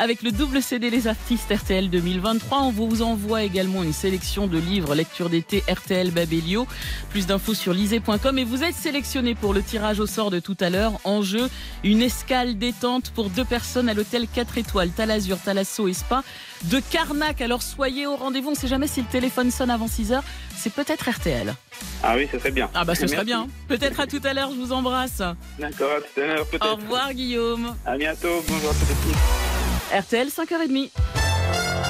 [0.00, 2.62] avec le double CD Les Artistes RTL 2023.
[2.62, 6.66] On vous envoie également une sélection de livres lecture d'été RTL Babelio.
[7.10, 10.56] Plus d'infos sur lisez.com et vous êtes sélectionné pour le tirage au sort de tout
[10.60, 10.94] à l'heure.
[11.04, 11.50] En jeu,
[11.84, 16.24] une escale détente pour deux personnes à l'hôtel 4 étoiles Talazur, Talasso et Spa
[16.64, 17.42] de Carnac.
[17.42, 18.48] Alors soyez au rendez-vous.
[18.48, 20.24] On ne sait jamais si le téléphone sonne avant 6 heures.
[20.56, 21.54] C'est peut-être RTL.
[22.02, 22.70] Ah oui, ça serait bien.
[22.74, 23.14] Ah bah ce Merci.
[23.16, 23.48] serait bien.
[23.68, 24.50] Peut-être à tout à l'heure.
[24.50, 25.20] Je vous embrasse.
[25.58, 26.72] D'accord, à tout à l'heure peut-être.
[26.72, 27.76] Au revoir Guillaume.
[27.84, 29.69] À bientôt, bonjour à l'équipe.
[29.90, 31.89] RTL 5h30.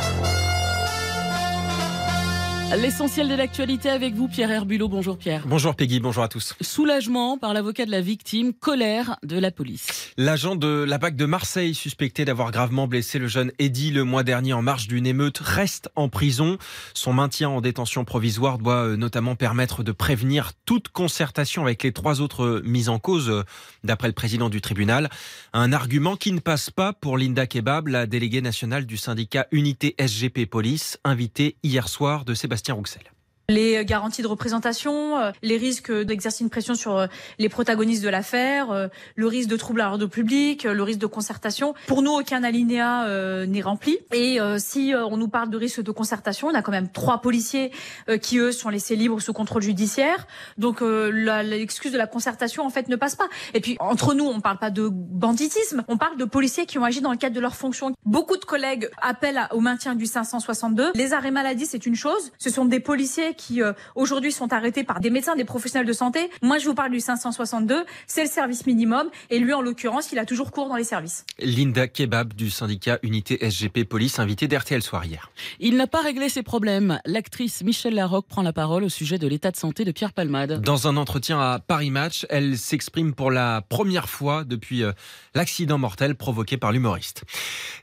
[2.76, 4.88] L'essentiel de l'actualité avec vous, Pierre Herbulot.
[4.88, 5.42] Bonjour Pierre.
[5.44, 6.54] Bonjour Peggy, bonjour à tous.
[6.61, 10.12] Soulagement par l'avocat de la victime, colère de la police.
[10.16, 14.22] L'agent de la BAC de Marseille, suspecté d'avoir gravement blessé le jeune Eddy le mois
[14.22, 16.59] dernier en marge d'une émeute, reste en prison.
[16.94, 21.92] Son maintien en détention provisoire doit euh, notamment permettre de prévenir toute concertation avec les
[21.92, 23.42] trois autres euh, mises en cause, euh,
[23.83, 25.11] d'après le président du tribunal.
[25.52, 29.96] Un argument qui ne passe pas pour Linda Kebab, la déléguée nationale du syndicat Unité
[29.98, 33.03] SGP Police, invitée hier soir de Sébastien Rouxel.
[33.51, 37.07] Les garanties de représentation, euh, les risques d'exercer une pression sur euh,
[37.41, 38.87] les protagonistes de l'affaire, euh,
[39.17, 41.75] le risque de trouble à l'ordre public, euh, le risque de concertation.
[41.89, 43.99] Pour nous, aucun alinéa euh, n'est rempli.
[44.13, 46.93] Et euh, si euh, on nous parle de risque de concertation, on a quand même
[46.93, 47.73] trois policiers
[48.09, 50.29] euh, qui, eux, sont laissés libres sous contrôle judiciaire.
[50.57, 51.11] Donc euh,
[51.43, 53.27] l'excuse de la concertation, en fait, ne passe pas.
[53.55, 56.85] Et puis, entre nous, on parle pas de banditisme, on parle de policiers qui ont
[56.85, 57.97] agi dans le cadre de leur fonction.
[58.05, 60.93] Beaucoup de collègues appellent au maintien du 562.
[60.95, 62.31] Les arrêts maladie, c'est une chose.
[62.39, 65.92] Ce sont des policiers qui, euh, aujourd'hui, sont arrêtés par des médecins, des professionnels de
[65.92, 66.31] santé.
[66.42, 67.85] Moi, je vous parle du 562.
[68.07, 69.09] C'est le service minimum.
[69.31, 71.24] Et lui, en l'occurrence, il a toujours cours dans les services.
[71.38, 75.31] Linda Kebab du syndicat Unité SGP Police, invitée d'RTL Soir hier.
[75.59, 77.00] Il n'a pas réglé ses problèmes.
[77.07, 80.61] L'actrice Michelle Larocque prend la parole au sujet de l'état de santé de Pierre Palmade.
[80.61, 84.92] Dans un entretien à Paris Match, elle s'exprime pour la première fois depuis euh,
[85.35, 87.24] l'accident mortel provoqué par l'humoriste.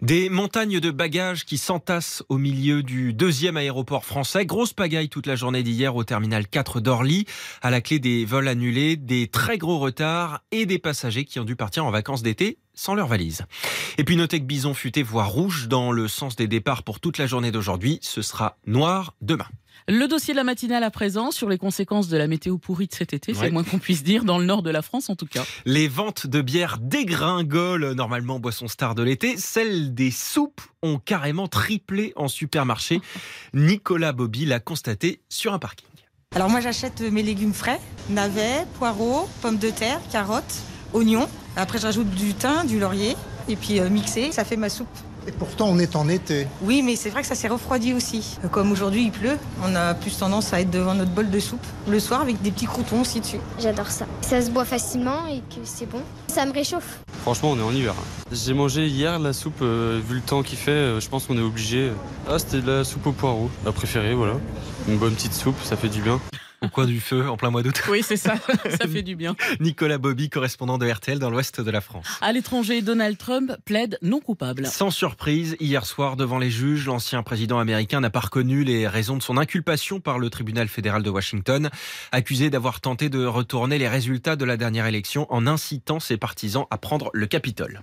[0.02, 4.46] Des montagnes de bagages qui s'entassent au milieu du deuxième aéroport français.
[4.46, 7.26] Grosse pagaille toute la journée d'hier au terminal 4 d'Orly.
[7.62, 11.46] À la clé des vols annulés, des très gros retards et des passagers qui ont
[11.46, 13.44] dû partir en vacances d'été sans leur valise.
[13.98, 17.18] Et puis notez que Bison futé voit rouge dans le sens des départs pour toute
[17.18, 18.00] la journée d'aujourd'hui.
[18.02, 19.48] Ce sera noir demain.
[19.90, 22.94] Le dossier de la matinale à présent sur les conséquences de la météo pourrie de
[22.94, 25.16] cet été, c'est le moins qu'on puisse dire, dans le nord de la France en
[25.16, 25.46] tout cas.
[25.66, 29.38] Les ventes de bière dégringolent, normalement boisson star de l'été.
[29.38, 33.00] Celles des soupes ont carrément triplé en supermarché.
[33.54, 35.88] Nicolas Bobby l'a constaté sur un parking.
[36.36, 41.30] Alors moi j'achète mes légumes frais, navets, poireaux, pommes de terre, carottes, oignons.
[41.56, 43.16] Après je rajoute du thym, du laurier
[43.48, 44.90] et puis euh, mixé, ça fait ma soupe.
[45.28, 46.48] Et pourtant, on est en été.
[46.62, 48.38] Oui, mais c'est vrai que ça s'est refroidi aussi.
[48.50, 51.66] Comme aujourd'hui il pleut, on a plus tendance à être devant notre bol de soupe
[51.88, 53.40] le soir avec des petits croutons aussi dessus.
[53.60, 54.06] J'adore ça.
[54.22, 56.00] Ça se boit facilement et que c'est bon.
[56.28, 57.00] Ça me réchauffe.
[57.24, 57.94] Franchement, on est en hiver.
[58.32, 61.38] J'ai mangé hier la soupe, euh, vu le temps qu'il fait, euh, je pense qu'on
[61.38, 61.92] est obligé.
[62.30, 64.36] Ah, c'était de la soupe au poireau, ma préférée, voilà.
[64.88, 66.22] Une bonne petite soupe, ça fait du bien.
[66.64, 67.84] Au coin du feu, en plein mois d'août.
[67.88, 68.34] Oui, c'est ça.
[68.80, 69.36] ça fait du bien.
[69.60, 72.08] Nicolas Bobby, correspondant de RTL dans l'ouest de la France.
[72.20, 74.66] À l'étranger, Donald Trump plaide non coupable.
[74.66, 79.18] Sans surprise, hier soir, devant les juges, l'ancien président américain n'a pas reconnu les raisons
[79.18, 81.70] de son inculpation par le tribunal fédéral de Washington,
[82.12, 86.66] accusé d'avoir tenté de retourner les résultats de la dernière élection en incitant ses partisans
[86.72, 87.82] à prendre le Capitole.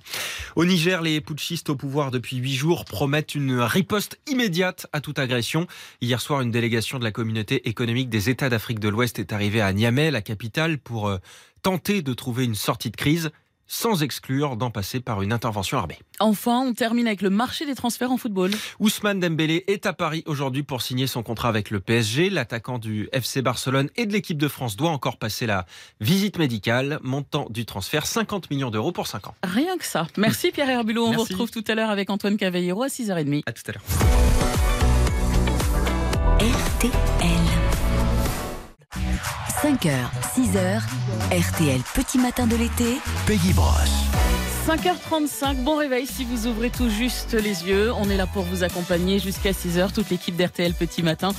[0.56, 5.20] Au Niger, les putschistes au pouvoir depuis huit jours promettent une riposte immédiate à toute
[5.20, 5.68] agression.
[6.00, 9.60] Hier soir, une délégation de la communauté économique des États d'Afrique de l'Ouest est arrivée
[9.60, 11.18] à Niamey, la capitale, pour euh,
[11.62, 13.30] tenter de trouver une sortie de crise
[13.66, 15.98] sans exclure d'en passer par une intervention armée.
[16.20, 18.50] Enfin, on termine avec le marché des transferts en football.
[18.78, 22.28] Ousmane Dembélé est à Paris aujourd'hui pour signer son contrat avec le PSG.
[22.30, 25.66] L'attaquant du FC Barcelone et de l'équipe de France doit encore passer la
[26.00, 26.98] visite médicale.
[27.02, 29.34] Montant du transfert 50 millions d'euros pour 5 ans.
[29.42, 30.06] Rien que ça.
[30.18, 31.06] Merci Pierre Herbulot.
[31.06, 31.24] On Merci.
[31.24, 33.42] vous retrouve tout à l'heure avec Antoine Cavallero à 6h30.
[33.46, 33.82] À tout à l'heure.
[36.40, 37.63] RTL.
[38.94, 39.90] 5h,
[40.36, 40.80] 6h,
[41.32, 42.98] RTL Petit Matin de l'été.
[43.26, 43.88] Peggy Broche.
[44.66, 47.92] 5h35, bon réveil si vous ouvrez tout juste les yeux.
[47.92, 51.32] On est là pour vous accompagner jusqu'à 6h, toute l'équipe d'RTL Petit Matin,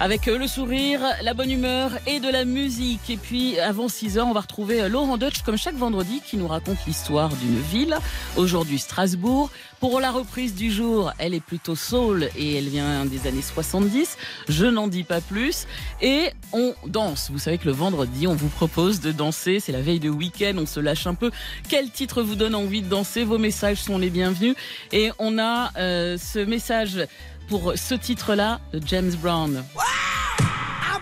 [0.00, 3.10] avec euh, le sourire, la bonne humeur et de la musique.
[3.10, 6.48] Et puis avant 6h, on va retrouver euh, Laurent Deutsch, comme chaque vendredi, qui nous
[6.48, 7.96] raconte l'histoire d'une ville.
[8.36, 9.50] Aujourd'hui Strasbourg.
[9.82, 14.16] Pour la reprise du jour, elle est plutôt soul et elle vient des années 70.
[14.48, 15.66] Je n'en dis pas plus.
[16.00, 17.32] Et on danse.
[17.32, 19.58] Vous savez que le vendredi, on vous propose de danser.
[19.58, 21.32] C'est la veille de week-end, on se lâche un peu.
[21.68, 23.24] Quel titre vous donne envie de danser?
[23.24, 24.54] Vos messages sont les bienvenus.
[24.92, 27.04] Et on a euh, ce message
[27.48, 29.64] pour ce titre-là de James Brown.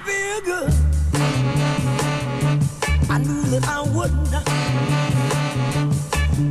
[0.07, 0.73] Feel good.
[3.11, 3.63] I knew that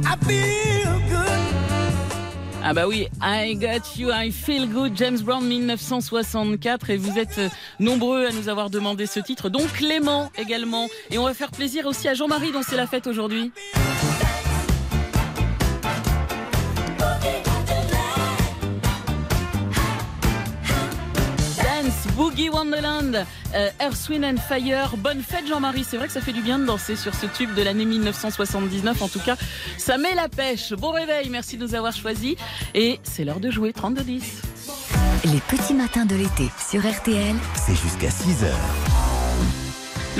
[0.06, 0.69] I.
[2.62, 7.38] Ah bah oui, I got you, I feel good, James Brown 1964 et vous êtes
[7.38, 10.88] euh, nombreux à nous avoir demandé ce titre, dont Clément également.
[11.10, 13.52] Et on va faire plaisir aussi à Jean-Marie dont c'est la fête aujourd'hui.
[22.40, 24.96] Boogie Wonderland, euh, Earth, Wind and Fire.
[24.98, 27.54] Bonne fête Jean-Marie, c'est vrai que ça fait du bien de danser sur ce tube
[27.54, 29.02] de l'année 1979.
[29.02, 29.36] En tout cas,
[29.78, 30.72] ça met la pêche.
[30.74, 32.36] Bon réveil, merci de nous avoir choisis.
[32.74, 34.22] Et c'est l'heure de jouer 32-10.
[35.26, 37.36] Les petits matins de l'été sur RTL.
[37.56, 38.99] C'est jusqu'à 6 heures.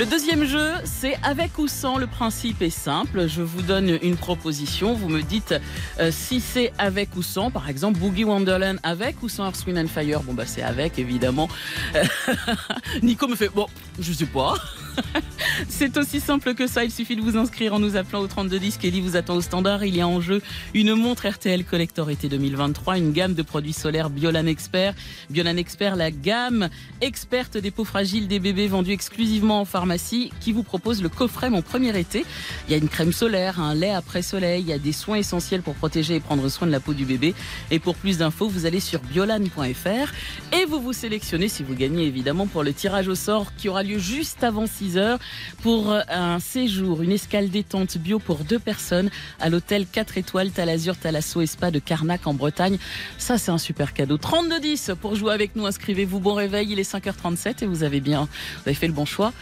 [0.00, 1.98] Le deuxième jeu, c'est avec ou sans.
[1.98, 3.28] Le principe est simple.
[3.28, 4.94] Je vous donne une proposition.
[4.94, 5.54] Vous me dites
[5.98, 7.50] euh, si c'est avec ou sans.
[7.50, 10.22] Par exemple, Boogie Wonderland avec ou sans Earth, and Fire.
[10.22, 11.50] Bon, bah, c'est avec, évidemment.
[13.02, 13.66] Nico me fait, bon,
[13.98, 14.54] je sais pas.
[15.68, 16.84] C'est aussi simple que ça.
[16.84, 18.78] Il suffit de vous inscrire en nous appelant au 3210.
[18.78, 19.84] Kelly vous attend au standard.
[19.84, 20.42] Il y a en jeu
[20.74, 24.94] une montre RTL Collector été 2023, une gamme de produits solaires Biolan Expert.
[25.30, 26.68] Biolan Expert, la gamme
[27.00, 31.50] experte des peaux fragiles des bébés vendue exclusivement en pharmacie qui vous propose le coffret
[31.50, 32.24] Mon premier été.
[32.68, 34.62] Il y a une crème solaire, un lait après soleil.
[34.62, 37.04] Il y a des soins essentiels pour protéger et prendre soin de la peau du
[37.04, 37.34] bébé.
[37.70, 40.12] Et pour plus d'infos, vous allez sur biolan.fr
[40.52, 43.82] et vous vous sélectionnez si vous gagnez évidemment pour le tirage au sort qui aura
[43.82, 45.18] lieu juste avant 6 heures
[45.62, 49.10] pour un séjour, une escale détente bio pour deux personnes
[49.40, 52.78] à l'hôtel 4 étoiles Talazur Talasso et Spa de Carnac en Bretagne.
[53.18, 54.16] Ça, c'est un super cadeau.
[54.16, 55.66] 3210 pour jouer avec nous.
[55.66, 56.20] Inscrivez-vous.
[56.20, 56.68] Bon réveil.
[56.70, 59.32] Il est 5h37 et vous avez bien, vous avez fait le bon choix.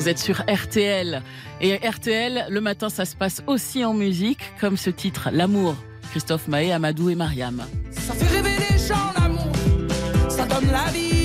[0.00, 1.22] Vous êtes sur RTL.
[1.60, 5.76] Et RTL, le matin, ça se passe aussi en musique, comme ce titre, L'amour.
[6.10, 7.62] Christophe Maé, Amadou et Mariam.
[7.90, 9.52] Ça fait rêver les gens, l'amour.
[10.30, 11.19] Ça donne la vie,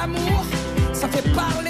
[0.00, 0.44] l'amour.
[0.92, 1.69] Ça fait parler,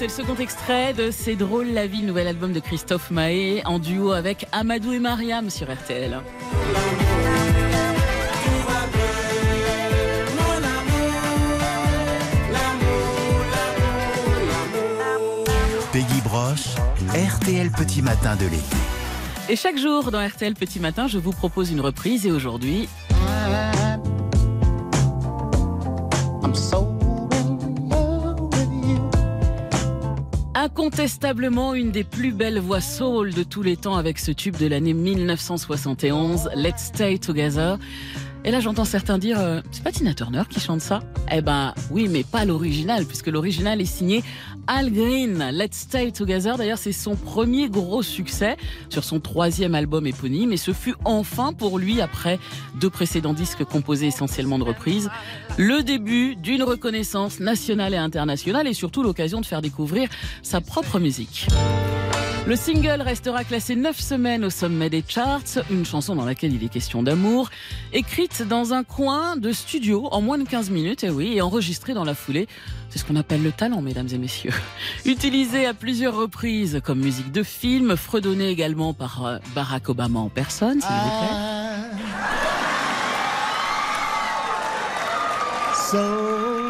[0.00, 3.78] C'est le second extrait de C'est drôle la vie, nouvel album de Christophe Mahé en
[3.78, 6.18] duo avec Amadou et Mariam sur RTL.
[15.92, 16.76] Peggy Broche,
[17.12, 18.76] RTL Petit Matin de l'été.
[19.50, 22.88] Et chaque jour dans RTL Petit Matin, je vous propose une reprise et aujourd'hui,
[30.70, 34.66] incontestablement une des plus belles voix soul de tous les temps avec ce tube de
[34.66, 37.76] l'année 1971, Let's Stay Together.
[38.42, 41.00] Et là, j'entends certains dire, euh, c'est pas Tina Turner qui chante ça?
[41.30, 44.24] Eh ben, oui, mais pas l'original, puisque l'original est signé
[44.66, 45.50] Al Green.
[45.52, 48.56] Let's Stay Together, d'ailleurs, c'est son premier gros succès
[48.88, 52.38] sur son troisième album éponyme, et ce fut enfin pour lui, après
[52.80, 55.10] deux précédents disques composés essentiellement de reprises,
[55.58, 60.08] le début d'une reconnaissance nationale et internationale, et surtout l'occasion de faire découvrir
[60.42, 61.46] sa propre musique.
[62.46, 66.64] Le single restera classé 9 semaines au sommet des charts, une chanson dans laquelle il
[66.64, 67.50] est question d'amour,
[67.92, 71.94] écrite dans un coin de studio en moins de 15 minutes, et oui, et enregistrée
[71.94, 72.48] dans la foulée.
[72.88, 74.52] C'est ce qu'on appelle le talent, mesdames et messieurs.
[75.04, 80.28] Utilisée à plusieurs reprises comme musique de film, fredonnée également par euh, Barack Obama en
[80.28, 81.50] personne, s'il vous plaît.
[85.92, 86.60] You.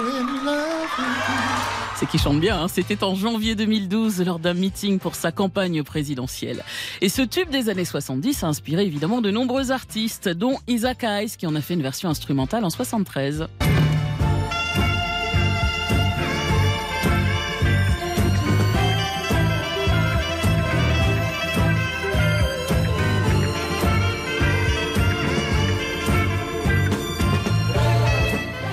[2.00, 2.66] C'est qui chante bien, hein.
[2.66, 6.64] c'était en janvier 2012 lors d'un meeting pour sa campagne présidentielle.
[7.02, 11.36] Et ce tube des années 70 a inspiré évidemment de nombreux artistes, dont Isaac Hayes
[11.36, 13.48] qui en a fait une version instrumentale en 73.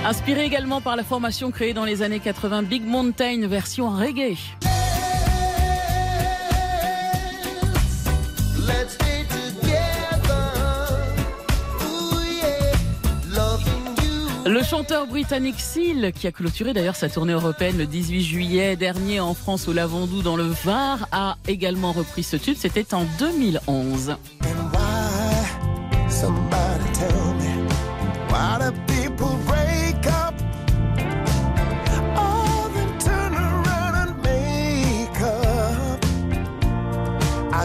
[0.08, 4.38] Inspiré également par la formation créée dans les années 80 Big Mountain version reggae.
[14.45, 19.20] Le chanteur britannique Seal, qui a clôturé d'ailleurs sa tournée européenne le 18 juillet dernier
[19.20, 22.55] en France au Lavandou dans le Var, a également repris ce tube.
[22.58, 24.16] C'était en 2011.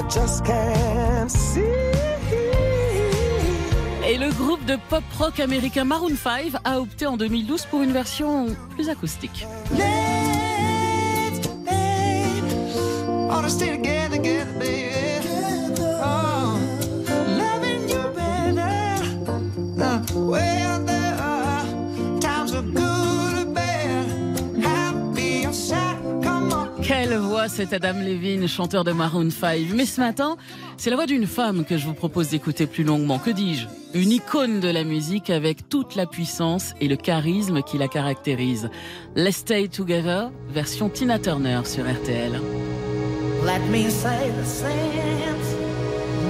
[0.08, 1.60] Just can't see.
[4.06, 7.92] Et le groupe de pop rock américain Maroon 5 a opté en 2012 pour une
[7.92, 9.46] version plus acoustique.
[27.16, 29.66] Voix cet Adam Levine, chanteur de Maroon 5.
[29.74, 30.36] Mais ce matin,
[30.76, 33.18] c'est la voix d'une femme que je vous propose d'écouter plus longuement.
[33.18, 33.66] Que dis-je?
[33.98, 38.70] Une icône de la musique avec toute la puissance et le charisme qui la caractérise.
[39.14, 42.40] Let's Stay Together, version Tina Turner sur RTL.
[43.44, 45.56] Let me say the sense,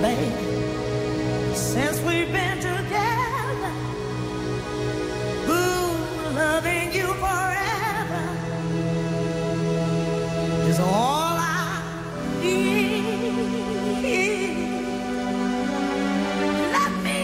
[0.00, 0.32] baby.
[1.54, 3.02] Since we've been together,
[6.34, 7.71] loving you forever
[10.72, 11.82] is all I
[12.42, 13.04] need.
[16.76, 17.20] Let me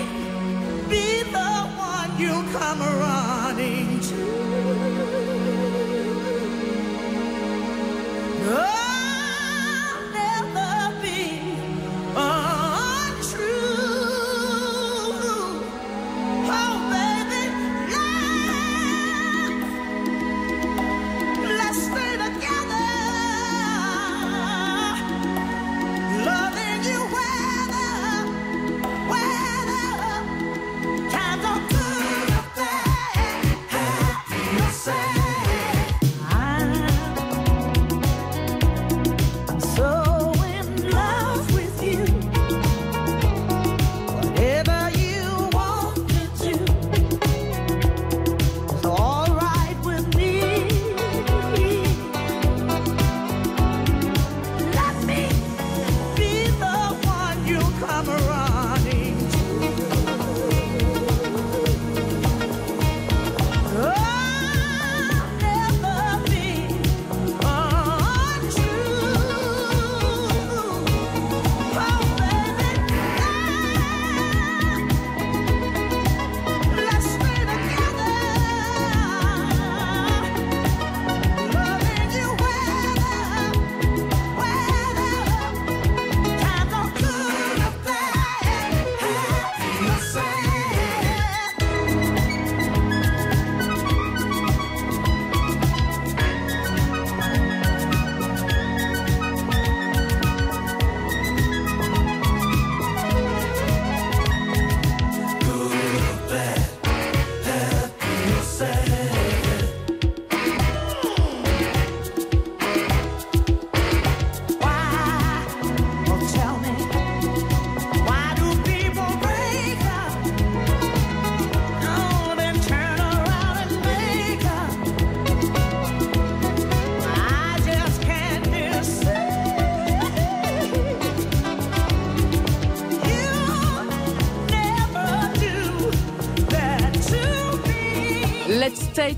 [0.91, 1.51] be the
[1.91, 4.23] one you come running to.
[8.51, 8.78] Oh,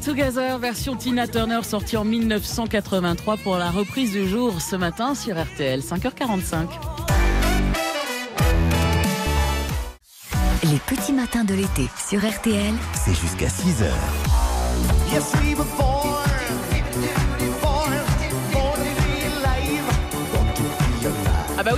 [0.05, 5.39] Together, version Tina Turner, sortie en 1983 pour la reprise du jour ce matin sur
[5.41, 6.69] RTL, 5h45.
[10.65, 12.75] Les petits matins de l'été sur RTL.
[12.95, 13.83] C'est jusqu'à 6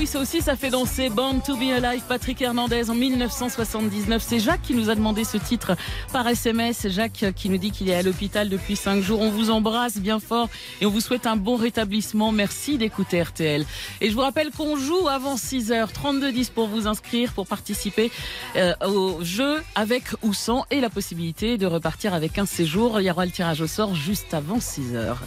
[0.03, 4.20] oui, ça aussi, ça fait danser Born to be Alive, Patrick Hernandez en 1979.
[4.20, 5.76] C'est Jacques qui nous a demandé ce titre
[6.12, 6.88] par SMS.
[6.88, 9.20] Jacques qui nous dit qu'il est à l'hôpital depuis 5 jours.
[9.20, 10.48] On vous embrasse bien fort
[10.80, 12.32] et on vous souhaite un bon rétablissement.
[12.32, 13.64] Merci d'écouter RTL.
[14.00, 17.46] Et je vous rappelle qu'on joue avant 6 heures, 32 10 pour vous inscrire, pour
[17.46, 18.11] participer
[18.57, 23.00] euh, au jeu avec ou sans et la possibilité de repartir avec un séjour.
[23.00, 25.20] Il y aura le tirage au sort juste avant 6 heures.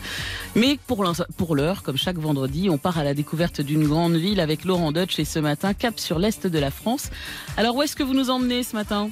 [0.53, 4.15] Mais pour l'in- pour l'heure, comme chaque vendredi, on part à la découverte d'une grande
[4.17, 7.09] ville avec Laurent Dutch et ce matin, cap sur l'est de la France.
[7.57, 9.09] Alors où est-ce que vous nous emmenez ce matin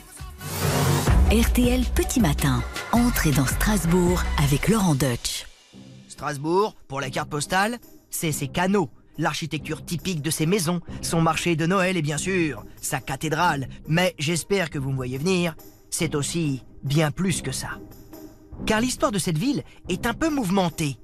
[1.32, 2.62] RTL Petit Matin.
[2.91, 5.47] Entrez dans Strasbourg avec Laurent Deutsch.
[6.08, 7.80] Strasbourg, pour la carte postale,
[8.12, 12.64] c'est ses canaux, l'architecture typique de ses maisons, son marché de Noël et bien sûr,
[12.82, 13.68] sa cathédrale.
[13.88, 15.56] Mais j'espère que vous me voyez venir,
[15.89, 17.80] c'est aussi bien plus que ça.
[18.68, 20.97] Car l'histoire de cette ville est un peu mouvementée.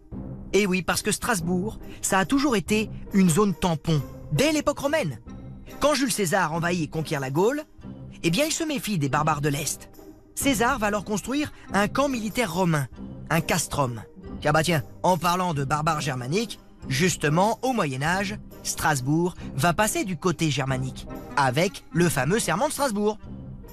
[0.54, 4.02] Et oui, parce que Strasbourg, ça a toujours été une zone tampon,
[4.32, 5.20] dès l'époque romaine.
[5.80, 7.64] Quand Jules César envahit et conquiert la Gaule,
[8.24, 9.90] eh bien il se méfie des barbares de l'Est.
[10.36, 12.88] César va alors construire un camp militaire romain,
[13.30, 14.02] un castrum.
[14.42, 20.06] Tiens bah tiens, en parlant de barbares germaniques, justement au Moyen Âge, Strasbourg va passer
[20.06, 23.18] du côté germanique, avec le fameux serment de Strasbourg.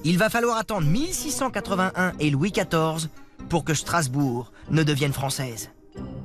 [0.05, 3.09] Il va falloir attendre 1681 et Louis XIV
[3.49, 5.71] pour que Strasbourg ne devienne française.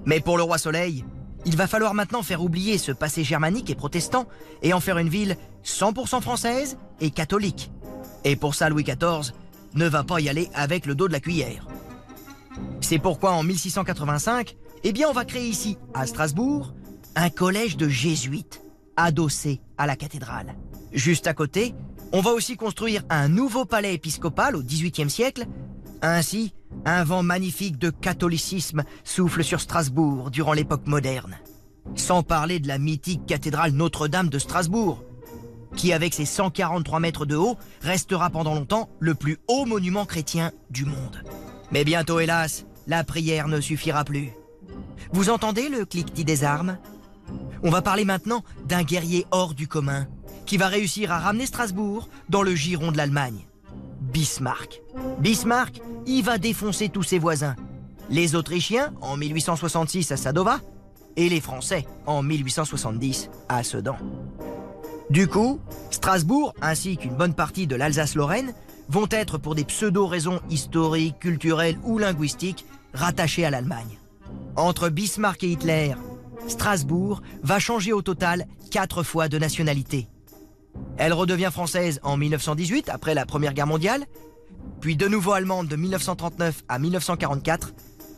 [0.05, 1.05] Mais pour le roi Soleil,
[1.45, 4.27] il va falloir maintenant faire oublier ce passé germanique et protestant
[4.61, 7.71] et en faire une ville 100% française et catholique.
[8.23, 9.33] Et pour ça, Louis XIV
[9.73, 11.67] ne va pas y aller avec le dos de la cuillère.
[12.81, 16.73] C'est pourquoi en 1685, eh bien on va créer ici, à Strasbourg,
[17.15, 18.61] un collège de jésuites,
[18.97, 20.55] adossé à la cathédrale.
[20.91, 21.73] Juste à côté,
[22.11, 25.45] on va aussi construire un nouveau palais épiscopal au XVIIIe siècle.
[26.01, 26.53] Ainsi,
[26.85, 31.37] un vent magnifique de catholicisme souffle sur Strasbourg durant l'époque moderne.
[31.95, 35.03] Sans parler de la mythique cathédrale Notre-Dame de Strasbourg,
[35.75, 40.51] qui avec ses 143 mètres de haut restera pendant longtemps le plus haut monument chrétien
[40.69, 41.23] du monde.
[41.71, 44.31] Mais bientôt, hélas, la prière ne suffira plus.
[45.13, 46.77] Vous entendez le cliquetis des armes?
[47.63, 50.07] On va parler maintenant d'un guerrier hors du commun,
[50.45, 53.45] qui va réussir à ramener Strasbourg dans le giron de l'Allemagne.
[54.11, 54.81] Bismarck.
[55.19, 57.55] Bismarck, il va défoncer tous ses voisins.
[58.09, 60.59] Les Autrichiens en 1866 à Sadova
[61.15, 63.95] et les Français en 1870 à Sedan.
[65.09, 65.59] Du coup,
[65.91, 68.53] Strasbourg ainsi qu'une bonne partie de l'Alsace-Lorraine
[68.89, 73.97] vont être pour des pseudo-raisons historiques, culturelles ou linguistiques rattachées à l'Allemagne.
[74.57, 75.93] Entre Bismarck et Hitler,
[76.47, 80.09] Strasbourg va changer au total quatre fois de nationalité.
[80.97, 84.05] Elle redevient française en 1918 après la Première Guerre mondiale,
[84.79, 87.73] puis de nouveau allemande de 1939 à 1944,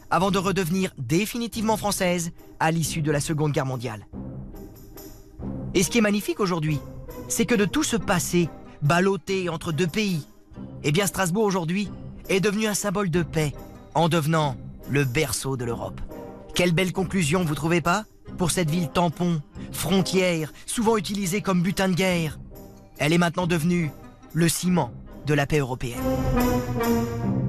[0.10, 4.06] avant de redevenir définitivement française à l'issue de la Seconde Guerre mondiale.
[5.74, 6.80] Et ce qui est magnifique aujourd'hui,
[7.28, 8.50] c'est que de tout ce passé
[8.82, 10.28] ballotté entre deux pays,
[10.84, 11.90] eh bien Strasbourg aujourd'hui
[12.30, 13.54] est devenu un symbole de paix
[13.96, 14.56] en devenant
[14.90, 16.00] le berceau de l'Europe.
[16.54, 18.06] Quelle belle conclusion, vous trouvez pas?
[18.38, 22.40] Pour cette ville tampon, frontière, souvent utilisée comme butin de guerre.
[22.98, 23.92] Elle est maintenant devenue
[24.34, 24.92] le ciment
[25.26, 26.02] de la paix européenne.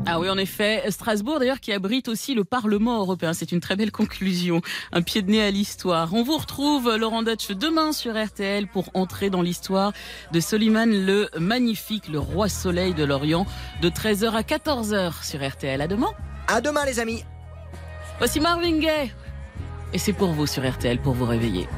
[0.07, 3.33] Ah oui, en effet, Strasbourg d'ailleurs qui abrite aussi le Parlement européen.
[3.33, 4.61] C'est une très belle conclusion,
[4.93, 6.13] un pied de nez à l'histoire.
[6.13, 9.93] On vous retrouve, Laurent Dutch, demain sur RTL pour entrer dans l'histoire
[10.33, 13.47] de Soliman le Magnifique, le roi soleil de l'Orient,
[13.81, 15.81] de 13h à 14h sur RTL.
[15.81, 16.11] À demain.
[16.49, 17.25] À demain les amis.
[18.19, 19.11] Voici Marvin Gaye.
[19.95, 21.69] Et c'est pour vous sur RTL pour vous réveiller.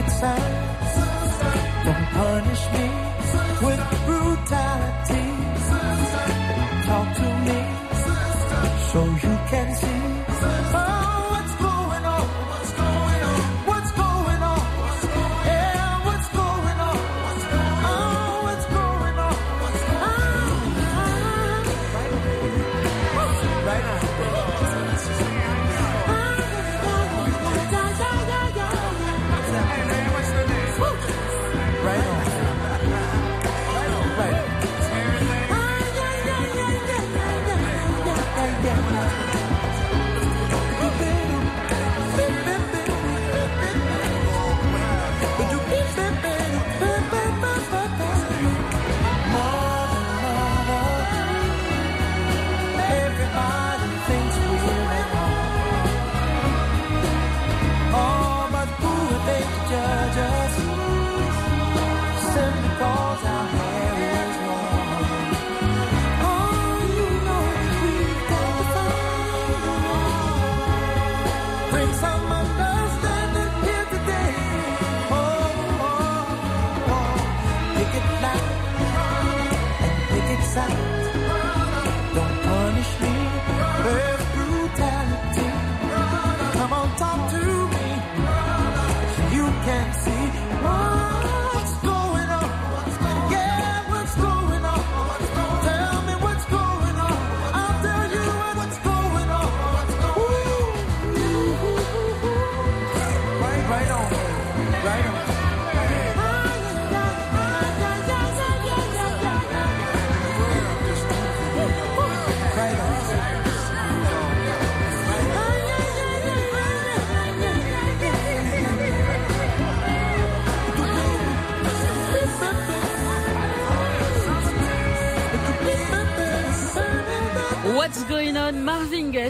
[0.00, 0.08] Don't
[2.14, 2.86] punish me
[3.66, 4.69] with brutality.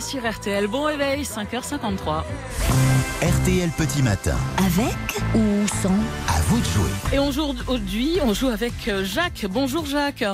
[0.00, 0.66] Sur RTL.
[0.66, 2.24] Bon réveil, 5h53.
[3.22, 4.36] RTL Petit Matin.
[4.56, 4.96] Avec
[5.34, 5.90] ou sans
[6.26, 6.90] À vous de jouer.
[7.12, 9.44] Et on joue aujourd'hui, on joue avec euh, Jacques.
[9.50, 10.24] Bonjour Jacques.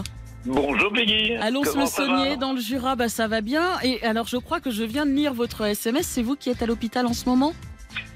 [0.45, 1.35] Bonjour Peggy.
[1.37, 3.65] Allons le saunier dans le Jura, bah ça va bien.
[3.83, 6.63] Et alors je crois que je viens de lire votre SMS, c'est vous qui êtes
[6.63, 7.53] à l'hôpital en ce moment?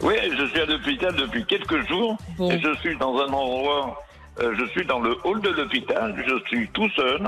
[0.02, 2.16] Oui, je suis à l'hôpital depuis quelques jours.
[2.38, 2.48] Bon.
[2.52, 4.00] Et je suis dans un endroit,
[4.40, 7.22] euh, je suis dans le hall de l'hôpital, je suis tout seul.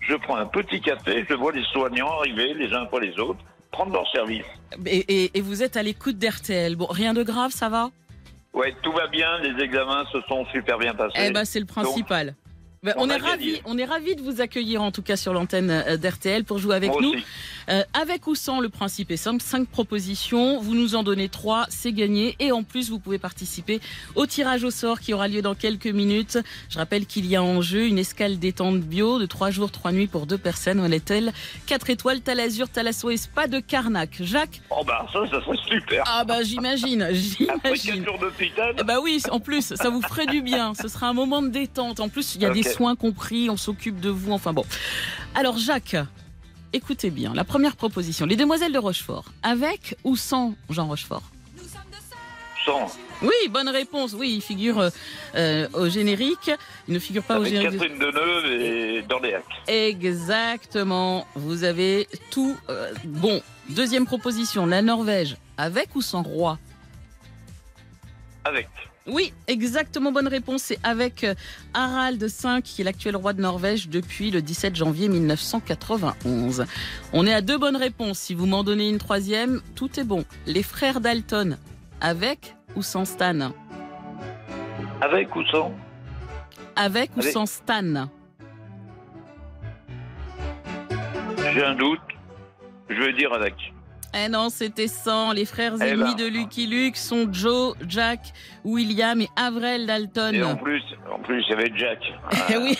[0.00, 3.40] Je prends un petit café, je vois les soignants arriver les uns après les autres,
[3.70, 4.44] prendre leur service.
[4.86, 6.76] et, et- et vous êtes à l'écoute d'RTL.
[6.76, 7.90] Bon, rien de grave, ça va?
[8.52, 11.18] Ouais, tout va bien, les examens se sont super bien passés.
[11.26, 12.34] Eh ben c'est le principal.
[12.86, 15.70] Ben, on est ravis, on est ravis de vous accueillir en tout cas sur l'antenne
[15.70, 17.14] euh, d'RTL pour jouer avec Moi nous.
[17.68, 19.42] Euh, avec ou sans, le principe est simple.
[19.42, 22.36] Cinq propositions, vous nous en donnez trois, c'est gagné.
[22.38, 23.80] Et en plus, vous pouvez participer
[24.14, 26.38] au tirage au sort qui aura lieu dans quelques minutes.
[26.70, 29.90] Je rappelle qu'il y a en jeu une escale détente bio de trois jours, trois
[29.90, 30.78] nuits pour deux personnes.
[30.78, 31.32] On est-elle
[31.66, 34.10] 4 étoiles, Talazur, Talasso et Spa de Carnac.
[34.20, 36.04] Jacques Oh bah ça, ça serait super.
[36.06, 37.94] Ah bah j'imagine, Après j'imagine.
[37.94, 38.76] quatre jours d'hôpital.
[38.78, 40.72] Eh bah oui, en plus, ça vous ferait du bien.
[40.80, 41.98] Ce sera un moment de détente.
[41.98, 44.32] En plus, il y a des soins compris, on s'occupe de vous.
[44.32, 44.64] Enfin bon.
[45.34, 45.96] Alors, Jacques,
[46.72, 47.32] écoutez bien.
[47.34, 49.24] La première proposition Les Demoiselles de Rochefort.
[49.42, 51.22] Avec ou sans Jean Rochefort?
[52.66, 52.98] Sans.
[53.22, 54.12] Oui, bonne réponse.
[54.12, 54.90] Oui, il figure euh,
[55.36, 56.50] euh, au générique.
[56.88, 57.78] Il ne figure pas au générique.
[57.80, 59.44] Catherine Deneuve et d'Orléac.
[59.68, 61.26] Exactement.
[61.36, 63.40] Vous avez tout euh, bon.
[63.70, 65.36] Deuxième proposition La Norvège.
[65.56, 66.58] Avec ou sans roi?
[68.44, 68.68] Avec.
[69.06, 70.62] Oui, exactement bonne réponse.
[70.62, 71.34] C'est avec euh,
[71.74, 76.66] Harald V, qui est l'actuel roi de Norvège depuis le 17 janvier 1991.
[77.12, 78.18] On est à deux bonnes réponses.
[78.18, 80.24] Si vous m'en donnez une troisième, tout est bon.
[80.46, 81.56] Les frères Dalton,
[82.00, 83.52] avec ou sans Stan?
[85.00, 85.72] Avec ou sans?
[86.74, 87.32] Avec ou Avec.
[87.32, 88.08] sans Stan?
[91.54, 92.00] J'ai un doute.
[92.88, 93.54] Je vais dire avec.
[94.18, 95.32] Eh non, c'était sans.
[95.32, 96.24] Les frères Eh ennemis ben.
[96.24, 98.32] de Lucky Luke sont Joe, Jack,
[98.64, 100.34] William et Avril Dalton.
[100.34, 101.98] Et en plus, en plus, il y avait Jack.
[102.48, 102.78] Eh oui.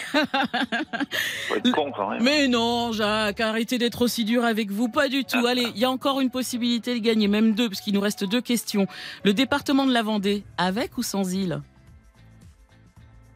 [1.48, 2.22] Faut être con quand même.
[2.22, 4.88] Mais non, Jacques, arrêtez d'être aussi dur avec vous.
[4.88, 5.44] Pas du tout.
[5.46, 8.24] Allez, il y a encore une possibilité de gagner, même deux, parce qu'il nous reste
[8.24, 8.86] deux questions.
[9.24, 11.60] Le département de la Vendée, avec ou sans île?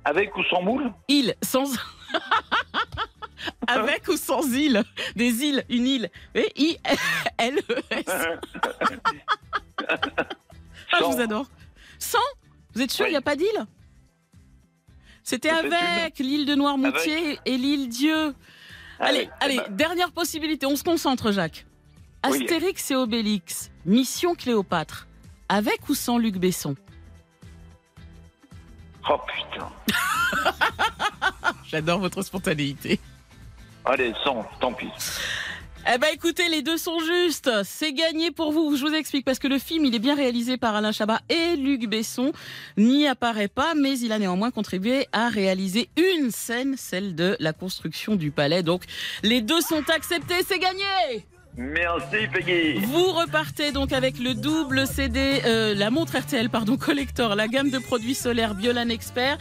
[0.07, 0.90] Avec ou sans moule?
[1.09, 1.64] Île, sans.
[3.66, 4.82] avec ou sans île
[5.16, 6.11] Des îles, une île.
[6.34, 8.05] Oui, I-L-E-S.
[10.93, 11.47] Ah, je vous adore.
[12.01, 12.18] Sans
[12.74, 13.66] Vous êtes sûr, il n'y a pas d'île?
[15.22, 18.34] C'était avec l'île de Noirmoutier et l'île Dieu.
[18.99, 19.76] Allez, Avec, allez, eh ben.
[19.76, 21.64] dernière possibilité, on se concentre, Jacques.
[22.28, 22.43] Oui.
[22.43, 25.07] Astérix et Obélix, Mission Cléopâtre,
[25.49, 26.74] avec ou sans Luc Besson?
[29.09, 29.70] Oh putain.
[31.66, 32.99] J'adore votre spontanéité.
[33.85, 34.89] Allez, 100, tant pis.
[35.93, 37.51] Eh ben écoutez, les deux sont justes.
[37.64, 38.76] C'est gagné pour vous.
[38.76, 41.57] Je vous explique parce que le film, il est bien réalisé par Alain Chabat et
[41.57, 42.33] Luc Besson.
[42.76, 47.55] N'y apparaît pas, mais il a néanmoins contribué à réaliser une scène, celle de la
[47.55, 48.62] construction du palais.
[48.62, 48.83] Donc
[49.22, 50.43] les deux sont acceptés.
[50.47, 51.24] C'est gagné.
[51.57, 52.78] Merci Peggy.
[52.86, 57.70] Vous repartez donc avec le double CD, euh, la montre RTL, pardon, collector, la gamme
[57.70, 59.36] de produits solaires Biolan Expert.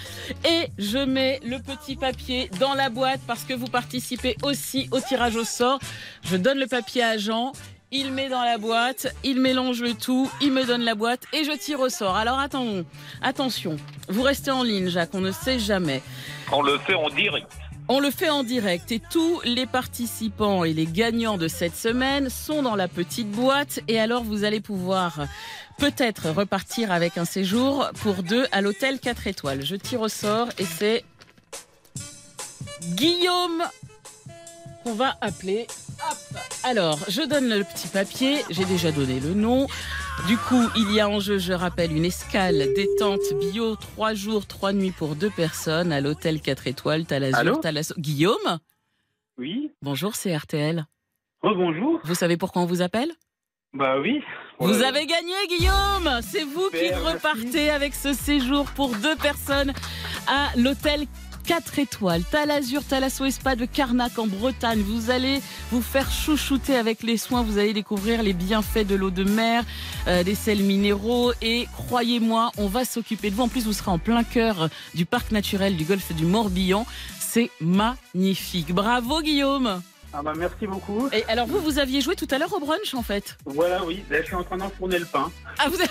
[0.45, 4.99] Et je mets le petit papier dans la boîte parce que vous participez aussi au
[4.99, 5.79] tirage au sort.
[6.23, 7.51] Je donne le papier à Jean.
[7.91, 11.43] Il met dans la boîte, il mélange le tout, il me donne la boîte et
[11.43, 12.15] je tire au sort.
[12.15, 12.85] Alors attendons,
[13.23, 13.77] attention,
[14.09, 16.03] vous restez en ligne Jacques, on ne sait jamais.
[16.51, 17.51] On le fait en direct.
[17.91, 22.29] On le fait en direct et tous les participants et les gagnants de cette semaine
[22.29, 25.25] sont dans la petite boîte et alors vous allez pouvoir
[25.79, 29.65] peut-être repartir avec un séjour pour deux à l'hôtel 4 étoiles.
[29.65, 31.03] Je tire au sort et c'est
[32.93, 33.63] Guillaume
[34.83, 35.65] qu'on va appeler.
[36.63, 39.65] Alors, je donne le petit papier, j'ai déjà donné le nom.
[40.27, 44.45] Du coup, il y a en jeu, je rappelle, une escale détente bio, trois jours,
[44.45, 47.95] trois nuits pour deux personnes à l'hôtel 4 étoiles, Talazur, Talasso.
[47.97, 48.59] Guillaume
[49.37, 50.85] Oui, Bonjour, c'est RTL.
[51.41, 51.99] rebonjour.
[52.03, 53.11] Vous savez pourquoi on vous appelle?
[53.73, 54.21] Bah oui.
[54.59, 54.85] Vous Ouais.
[54.85, 59.73] avez gagné, Guillaume C'est vous qui repartez avec ce séjour pour deux personnes
[60.27, 61.05] à l'hôtel
[61.49, 64.83] 4 étoiles, Talazur, Talasso et Spa de Carnac en Bretagne.
[64.83, 65.41] Vous allez
[65.71, 67.41] vous faire chouchouter avec les soins.
[67.41, 69.63] Vous allez découvrir les bienfaits de l'eau de mer,
[70.07, 71.31] euh, des sels minéraux.
[71.41, 73.41] Et croyez-moi, on va s'occuper de vous.
[73.41, 76.85] En plus, vous serez en plein cœur du parc naturel du golfe du Morbihan.
[77.19, 78.71] C'est magnifique.
[78.71, 79.81] Bravo, Guillaume.
[80.11, 81.07] Ah bah merci beaucoup.
[81.13, 84.03] Et alors, vous, vous aviez joué tout à l'heure au brunch, en fait Voilà, oui.
[84.09, 85.31] Là, je suis en train d'enfourner le pain.
[85.59, 85.89] Ah, vous êtes...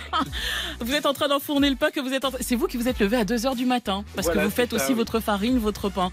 [0.80, 2.88] vous êtes en train d'enfourner le pain que vous êtes en C'est vous qui vous
[2.88, 4.94] êtes levé à 2h du matin parce Voilà, que vous faites ça, aussi oui.
[4.94, 6.10] votre farine, votre pain.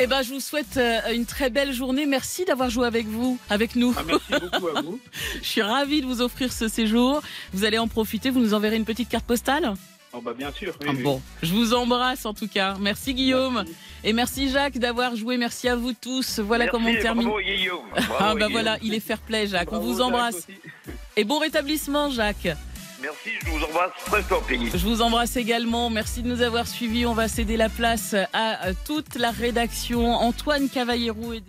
[0.00, 2.06] Eh ben, je vous souhaite euh, une très belle journée.
[2.06, 3.94] Merci d'avoir joué avec vous, avec nous.
[3.96, 5.00] Ah, merci beaucoup à vous.
[5.42, 7.20] je suis ravie de vous offrir ce séjour.
[7.52, 8.30] Vous allez en profiter.
[8.30, 9.74] Vous nous enverrez une petite carte postale?
[10.12, 10.74] Oh bah bien sûr.
[10.80, 11.02] oui, Ah oui.
[11.02, 12.76] bon, je vous embrasse en tout cas.
[12.80, 13.64] Merci Guillaume.
[14.04, 15.36] Et merci Jacques d'avoir joué.
[15.36, 16.38] Merci à vous tous.
[16.40, 17.24] Voilà Merci, comment on termine.
[17.28, 17.80] bravo, Guillaume.
[17.96, 18.52] ah bah Guillaume.
[18.52, 19.68] voilà, il est fair play Jacques.
[19.68, 20.46] Bravo, on vous embrasse.
[21.16, 22.48] Et bon rétablissement Jacques.
[23.00, 24.70] Merci, je vous embrasse très fort, Peggy.
[24.72, 25.88] Je vous embrasse également.
[25.90, 27.06] Merci de nous avoir suivis.
[27.06, 30.14] On va céder la place à toute la rédaction.
[30.14, 31.40] Antoine Cavallero et